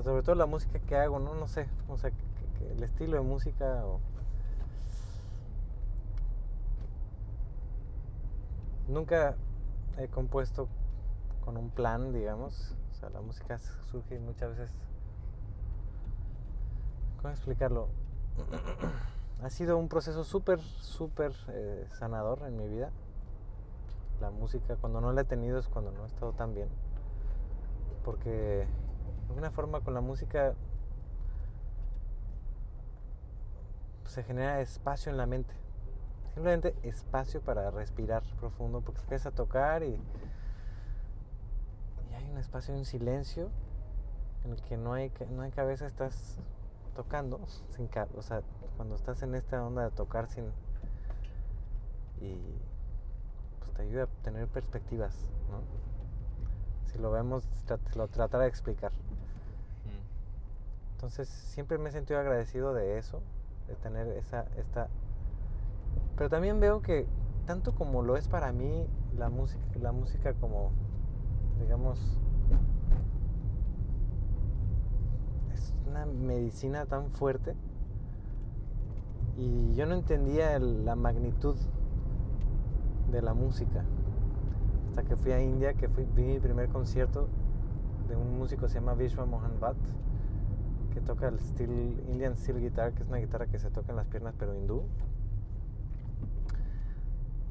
[0.04, 2.12] sobre todo la música que hago, no, no sé, o sea,
[2.70, 4.13] el estilo de música o
[8.88, 9.36] nunca
[9.98, 10.68] he compuesto
[11.44, 12.74] con un plan, digamos.
[12.90, 13.58] O sea, la música
[13.90, 14.74] surge muchas veces.
[17.20, 17.88] ¿Cómo explicarlo?
[19.42, 22.90] ha sido un proceso súper, súper eh, sanador en mi vida.
[24.20, 26.68] La música, cuando no la he tenido es cuando no he estado tan bien.
[28.04, 28.66] Porque de
[29.28, 30.54] alguna forma con la música
[34.06, 35.63] se genera espacio en la mente.
[36.34, 40.00] Simplemente espacio para respirar profundo, porque empiezas a tocar y,
[42.10, 43.50] y hay un espacio, un silencio
[44.44, 46.36] en el que no hay, no hay cabeza, estás
[46.94, 48.42] tocando, sin o sea,
[48.76, 50.46] cuando estás en esta onda de tocar sin...
[52.20, 52.36] Y
[53.58, 55.14] pues te ayuda a tener perspectivas,
[55.50, 55.60] ¿no?
[56.90, 57.44] Si lo vemos,
[57.96, 58.92] lo tratar de explicar.
[60.94, 63.20] Entonces siempre me he sentido agradecido de eso,
[63.68, 64.88] de tener esa, esta...
[66.16, 67.06] Pero también veo que
[67.46, 68.86] tanto como lo es para mí
[69.16, 70.70] la música, la música como,
[71.60, 72.18] digamos,
[75.52, 77.54] es una medicina tan fuerte
[79.36, 81.56] y yo no entendía la magnitud
[83.10, 83.84] de la música
[84.88, 87.28] hasta que fui a India, que fui, vi mi primer concierto
[88.08, 89.76] de un músico que se llama Vishwa Mohan Bhatt
[90.92, 93.96] que toca el steel, Indian Steel Guitar, que es una guitarra que se toca en
[93.96, 94.84] las piernas pero hindú.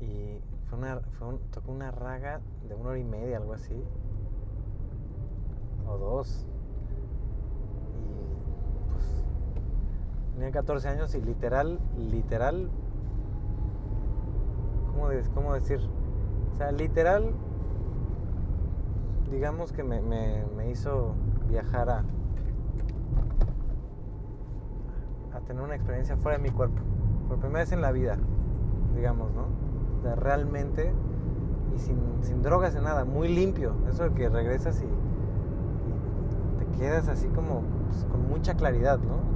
[0.03, 3.81] Y fue una, fue tocó una raga de una hora y media, algo así.
[5.87, 6.45] O dos.
[7.95, 9.23] Y pues
[10.33, 12.69] tenía 14 años y literal, literal,
[14.91, 15.79] ¿cómo, de- cómo decir?
[16.53, 17.33] O sea, literal,
[19.31, 21.15] digamos que me, me- me hizo
[21.49, 22.03] viajar a,
[25.33, 26.81] a tener una experiencia fuera de mi cuerpo.
[27.27, 28.17] Por primera vez en la vida,
[28.95, 29.72] digamos, ¿no?
[30.17, 30.93] Realmente
[31.75, 33.73] y sin, sin drogas, sin nada, muy limpio.
[33.89, 34.87] Eso de que regresas y,
[36.59, 39.33] te quedas así como pues, con mucha claridad, ¿no?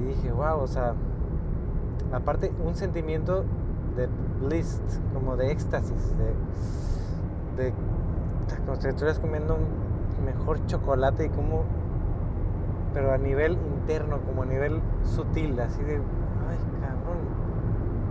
[0.00, 0.94] Y dije, wow, o sea,
[2.12, 3.44] aparte un sentimiento
[3.96, 4.08] de
[4.40, 4.80] bliss,
[5.12, 7.74] como de éxtasis, de, de
[8.64, 9.58] como si estuvieras comiendo
[10.24, 11.64] mejor chocolate y como,
[12.94, 16.00] pero a nivel interno, como a nivel sutil, así de,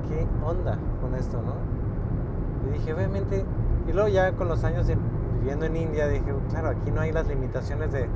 [0.09, 1.53] qué onda con esto, ¿no?
[2.69, 3.45] Y dije, obviamente,
[3.87, 4.97] y luego ya con los años de-
[5.39, 8.09] viviendo en India, dije, claro, aquí no hay las limitaciones de,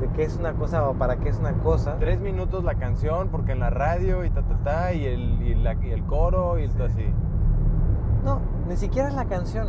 [0.00, 1.96] de qué es una cosa o para qué es una cosa.
[1.98, 5.54] Tres minutos la canción, porque en la radio y ta, ta, ta, y el, y
[5.56, 6.74] la- y el coro y Sí.
[6.76, 7.06] todo así.
[8.24, 9.68] No, ni siquiera es la canción,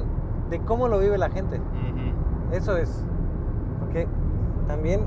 [0.50, 1.60] de cómo lo vive la gente.
[2.52, 3.06] Eso es.
[3.80, 4.08] Porque
[4.68, 5.02] también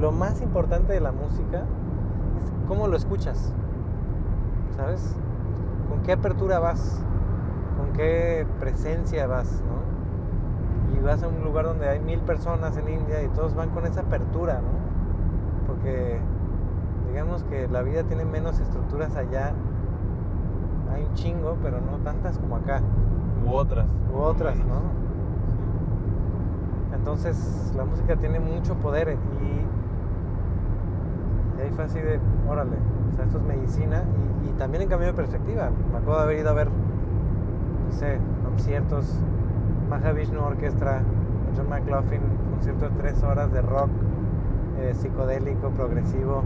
[0.00, 1.58] lo más importante de la música
[2.38, 3.52] es cómo lo escuchas.
[4.76, 5.14] ¿Sabes?
[5.88, 7.00] ¿Con qué apertura vas?
[7.78, 9.62] ¿Con qué presencia vas?
[9.62, 10.96] ¿no?
[10.96, 13.86] Y vas a un lugar donde hay mil personas en India y todos van con
[13.86, 15.66] esa apertura, ¿no?
[15.66, 16.18] Porque
[17.08, 19.52] digamos que la vida tiene menos estructuras allá.
[20.92, 22.80] Hay un chingo, pero no tantas como acá.
[23.46, 23.86] U otras.
[24.12, 24.68] U otras, Menos.
[24.68, 25.04] ¿no?
[26.96, 29.12] Entonces la música tiene mucho poder y,
[31.58, 32.18] y ahí fue así de,
[32.48, 32.76] órale,
[33.12, 35.70] o sea, esto es medicina y, y también en cambio de perspectiva.
[35.92, 39.18] Me acuerdo de haber ido a ver, no sé, conciertos,
[39.90, 41.02] Mahavishnu Orchestra,
[41.56, 42.20] John McLaughlin,
[42.54, 43.90] concierto de tres horas de rock
[44.80, 46.42] eh, psicodélico, progresivo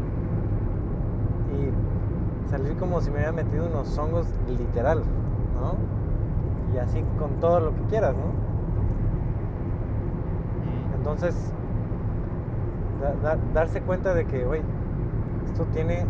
[1.53, 4.99] y salir como si me hubiera metido unos hongos literal,
[5.61, 5.75] ¿no?
[6.75, 8.25] Y así con todo lo que quieras, ¿no?
[10.61, 10.97] Ujú.
[10.99, 11.35] Entonces,
[13.01, 14.63] da- da- darse cuenta de que, oye,
[15.47, 16.05] esto tiene,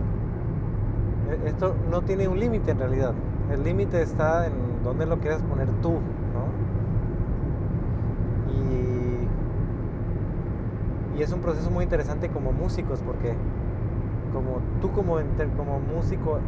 [1.46, 3.14] esto no tiene un límite en realidad.
[3.52, 4.52] El límite está en
[4.84, 5.98] dónde lo quieras poner tú, ¿no?
[8.52, 9.28] Y,
[11.18, 13.34] y es un proceso muy interesante como músicos, porque
[14.32, 15.16] como tú como,
[15.56, 16.38] como músico,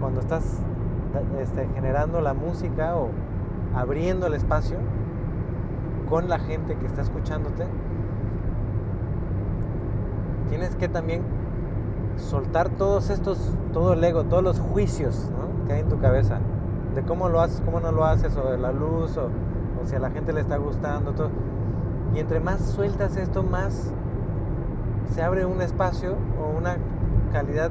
[0.00, 0.60] cuando estás
[1.40, 3.10] este, generando la música o
[3.74, 4.78] abriendo el espacio,
[6.08, 7.66] con la gente que está escuchándote,
[10.48, 11.22] tienes que también
[12.16, 13.38] soltar todos estos,
[13.72, 15.30] todo el ego, todos los juicios
[15.66, 16.38] que hay en tu cabeza,
[16.94, 19.30] de cómo lo haces, cómo no lo haces, o de la luz, o,
[19.82, 21.30] o si a la gente le está gustando, todo.
[22.14, 23.92] Y entre más sueltas esto, más
[25.12, 26.76] se abre un espacio o una
[27.32, 27.70] calidad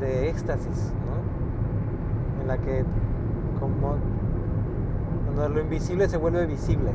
[0.00, 2.42] de éxtasis, ¿no?
[2.42, 2.84] En la que
[3.60, 3.96] como
[5.24, 6.90] cuando lo invisible se vuelve visible.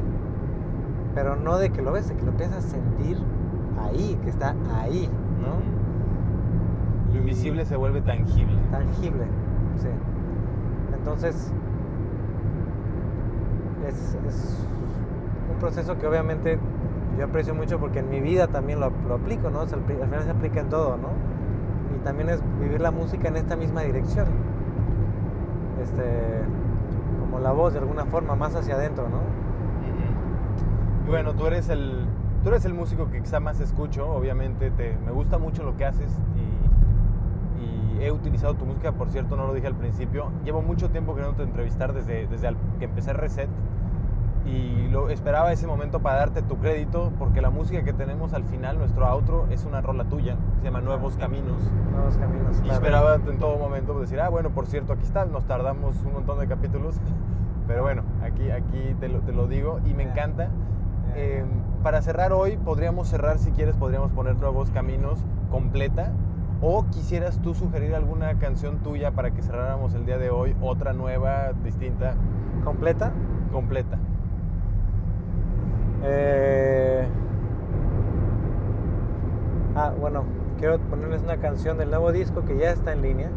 [1.16, 3.18] Pero no de que lo ves, de que lo empiezas a sentir
[3.82, 5.10] ahí, que está ahí,
[5.42, 5.77] ¿no?
[7.48, 8.58] Invisible se vuelve tangible.
[8.72, 9.26] Tangible,
[9.78, 9.88] sí.
[10.94, 11.52] Entonces,
[13.88, 14.68] es, es
[15.52, 16.60] un proceso que obviamente
[17.18, 19.62] yo aprecio mucho porque en mi vida también lo, lo aplico, ¿no?
[19.62, 21.10] O sea, al, final se aplica en todo, ¿no?
[21.96, 24.28] Y también es vivir la música en esta misma dirección.
[25.82, 26.42] Este,
[27.22, 29.22] como la voz de alguna forma, más hacia adentro, ¿no?
[31.06, 32.06] Y bueno, tú eres el,
[32.44, 35.86] tú eres el músico que quizá más escucho, obviamente te, me gusta mucho lo que
[35.86, 36.47] haces y
[38.02, 41.44] he utilizado tu música, por cierto, no lo dije al principio, llevo mucho tiempo queriendo
[41.44, 43.50] entrevistar desde, desde que empecé Reset
[44.48, 48.44] y lo esperaba ese momento para darte tu crédito porque la música que tenemos al
[48.46, 51.62] final, nuestro outro, es una rola tuya, se llama Nuevos Caminos.
[51.92, 52.58] Nuevos caminos.
[52.60, 52.76] Y claro.
[52.76, 56.40] esperaba en todo momento decir, ah, bueno, por cierto, aquí está, nos tardamos un montón
[56.40, 56.96] de capítulos,
[57.68, 60.50] pero bueno, aquí, aquí te, lo, te lo digo y me encanta.
[61.16, 61.44] Eh,
[61.84, 65.20] para cerrar hoy, podríamos cerrar, si quieres, podríamos poner Nuevos Caminos
[65.50, 66.12] completa.
[66.62, 70.94] O quisieras tú sugerir alguna canción tuya para que cerráramos el día de hoy, otra
[70.94, 72.16] nueva, distinta,
[72.64, 73.12] ¿Completa?
[73.52, 73.98] completa.
[76.04, 77.08] Eh,
[79.76, 80.24] Ah, bueno,
[80.58, 83.30] quiero ponerles una canción del nuevo disco que ya está en línea.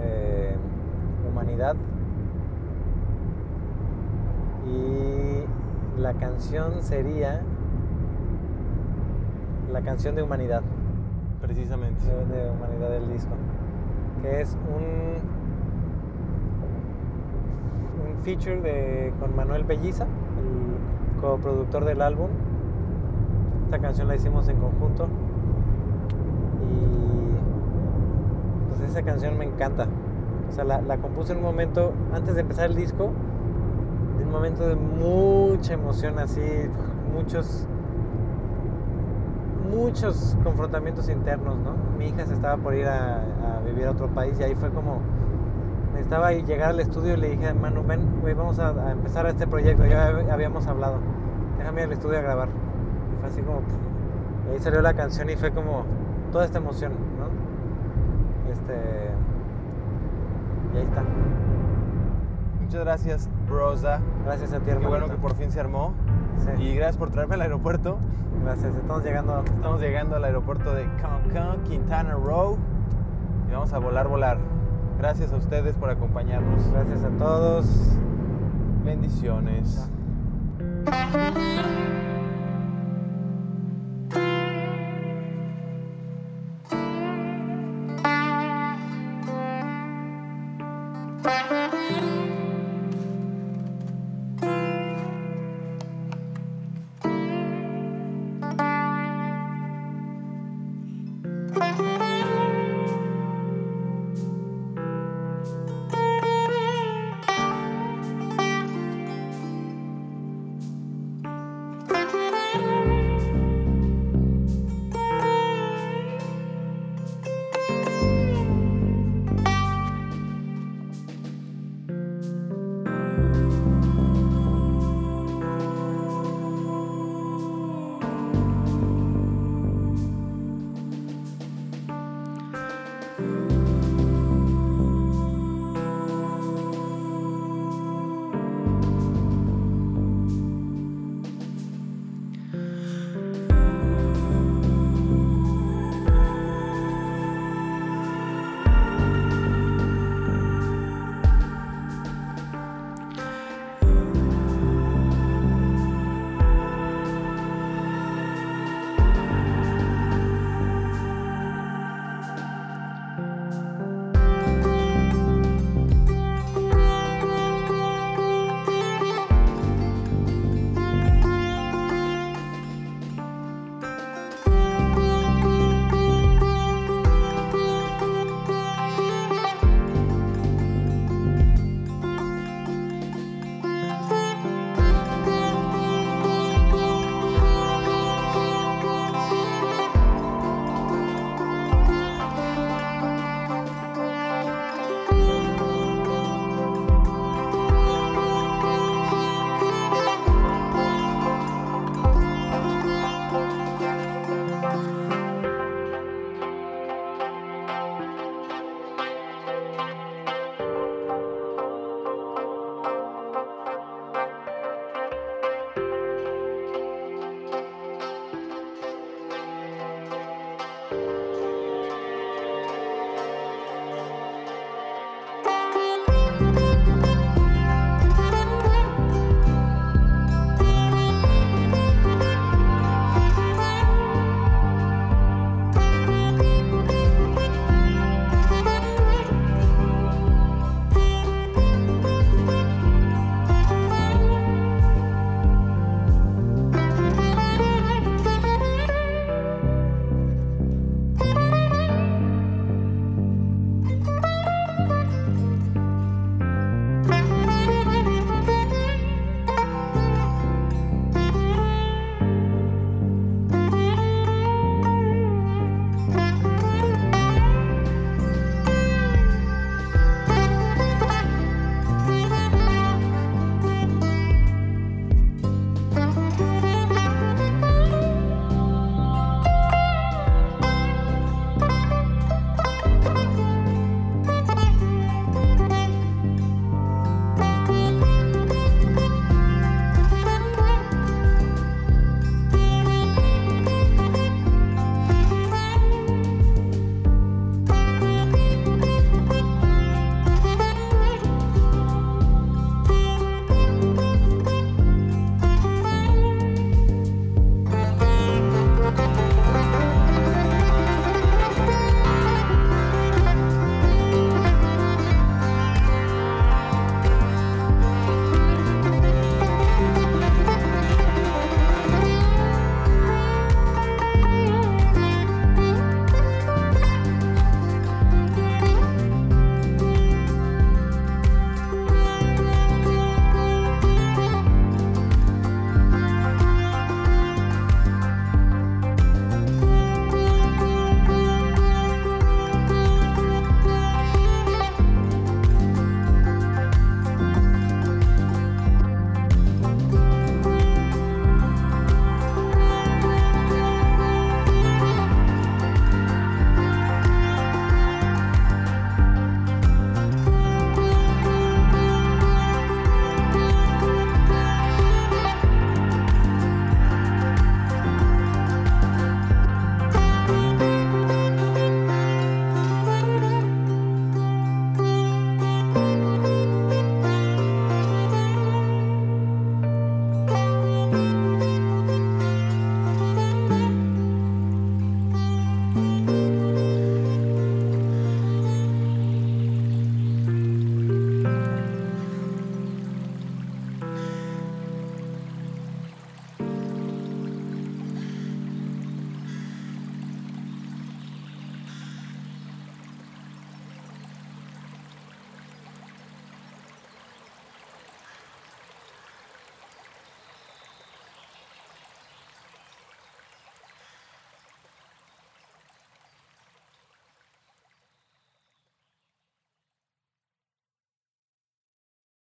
[0.00, 0.54] eh,
[1.28, 1.74] Humanidad.
[4.66, 7.42] Y la canción sería
[9.72, 10.62] la canción de Humanidad,
[11.46, 12.06] Precisamente.
[12.06, 13.32] de, Humanidad del disco,
[14.22, 15.14] que es un
[18.08, 22.30] un feature de, con Manuel Belliza, el coproductor del álbum.
[23.66, 25.06] Esta canción la hicimos en conjunto
[26.62, 27.34] y
[28.68, 29.86] pues esa canción me encanta.
[30.48, 33.10] O sea, la, la compuse en un momento, antes de empezar el disco,
[34.18, 36.40] de un momento de mucha emoción, así,
[37.14, 37.66] muchos,
[39.74, 41.72] muchos confrontamientos internos, ¿no?
[41.98, 44.70] Mi hija se estaba por ir a, a vivir a otro país y ahí fue
[44.70, 45.00] como,
[45.92, 49.26] necesitaba ir- llegar al estudio y le dije, Manu, ven, güey, vamos a, a empezar
[49.26, 50.98] este proyecto, ya hab- habíamos hablado,
[51.58, 52.48] déjame ir al estudio a grabar.
[52.48, 53.60] Y fue así como,
[54.48, 55.84] y ahí salió la canción y fue como
[56.32, 58.52] toda esta emoción, ¿no?
[58.52, 58.74] Este,
[60.72, 61.02] y ahí está.
[62.60, 64.00] Muchas gracias, Brosa.
[64.24, 64.90] Gracias a ti, Qué hermanito.
[64.90, 65.92] bueno que por fin se armó.
[66.38, 67.98] Sí, Y gracias por traerme al aeropuerto.
[68.42, 69.42] gracias, estamos llegando.
[69.44, 72.58] Estamos llegando al aeropuerto de Cancún, Quintana Roo.
[73.48, 74.38] Y vamos a volar, volar.
[74.98, 76.70] Gracias a ustedes por acompañarnos.
[76.72, 77.66] Gracias a todos.
[78.84, 79.88] Bendiciones.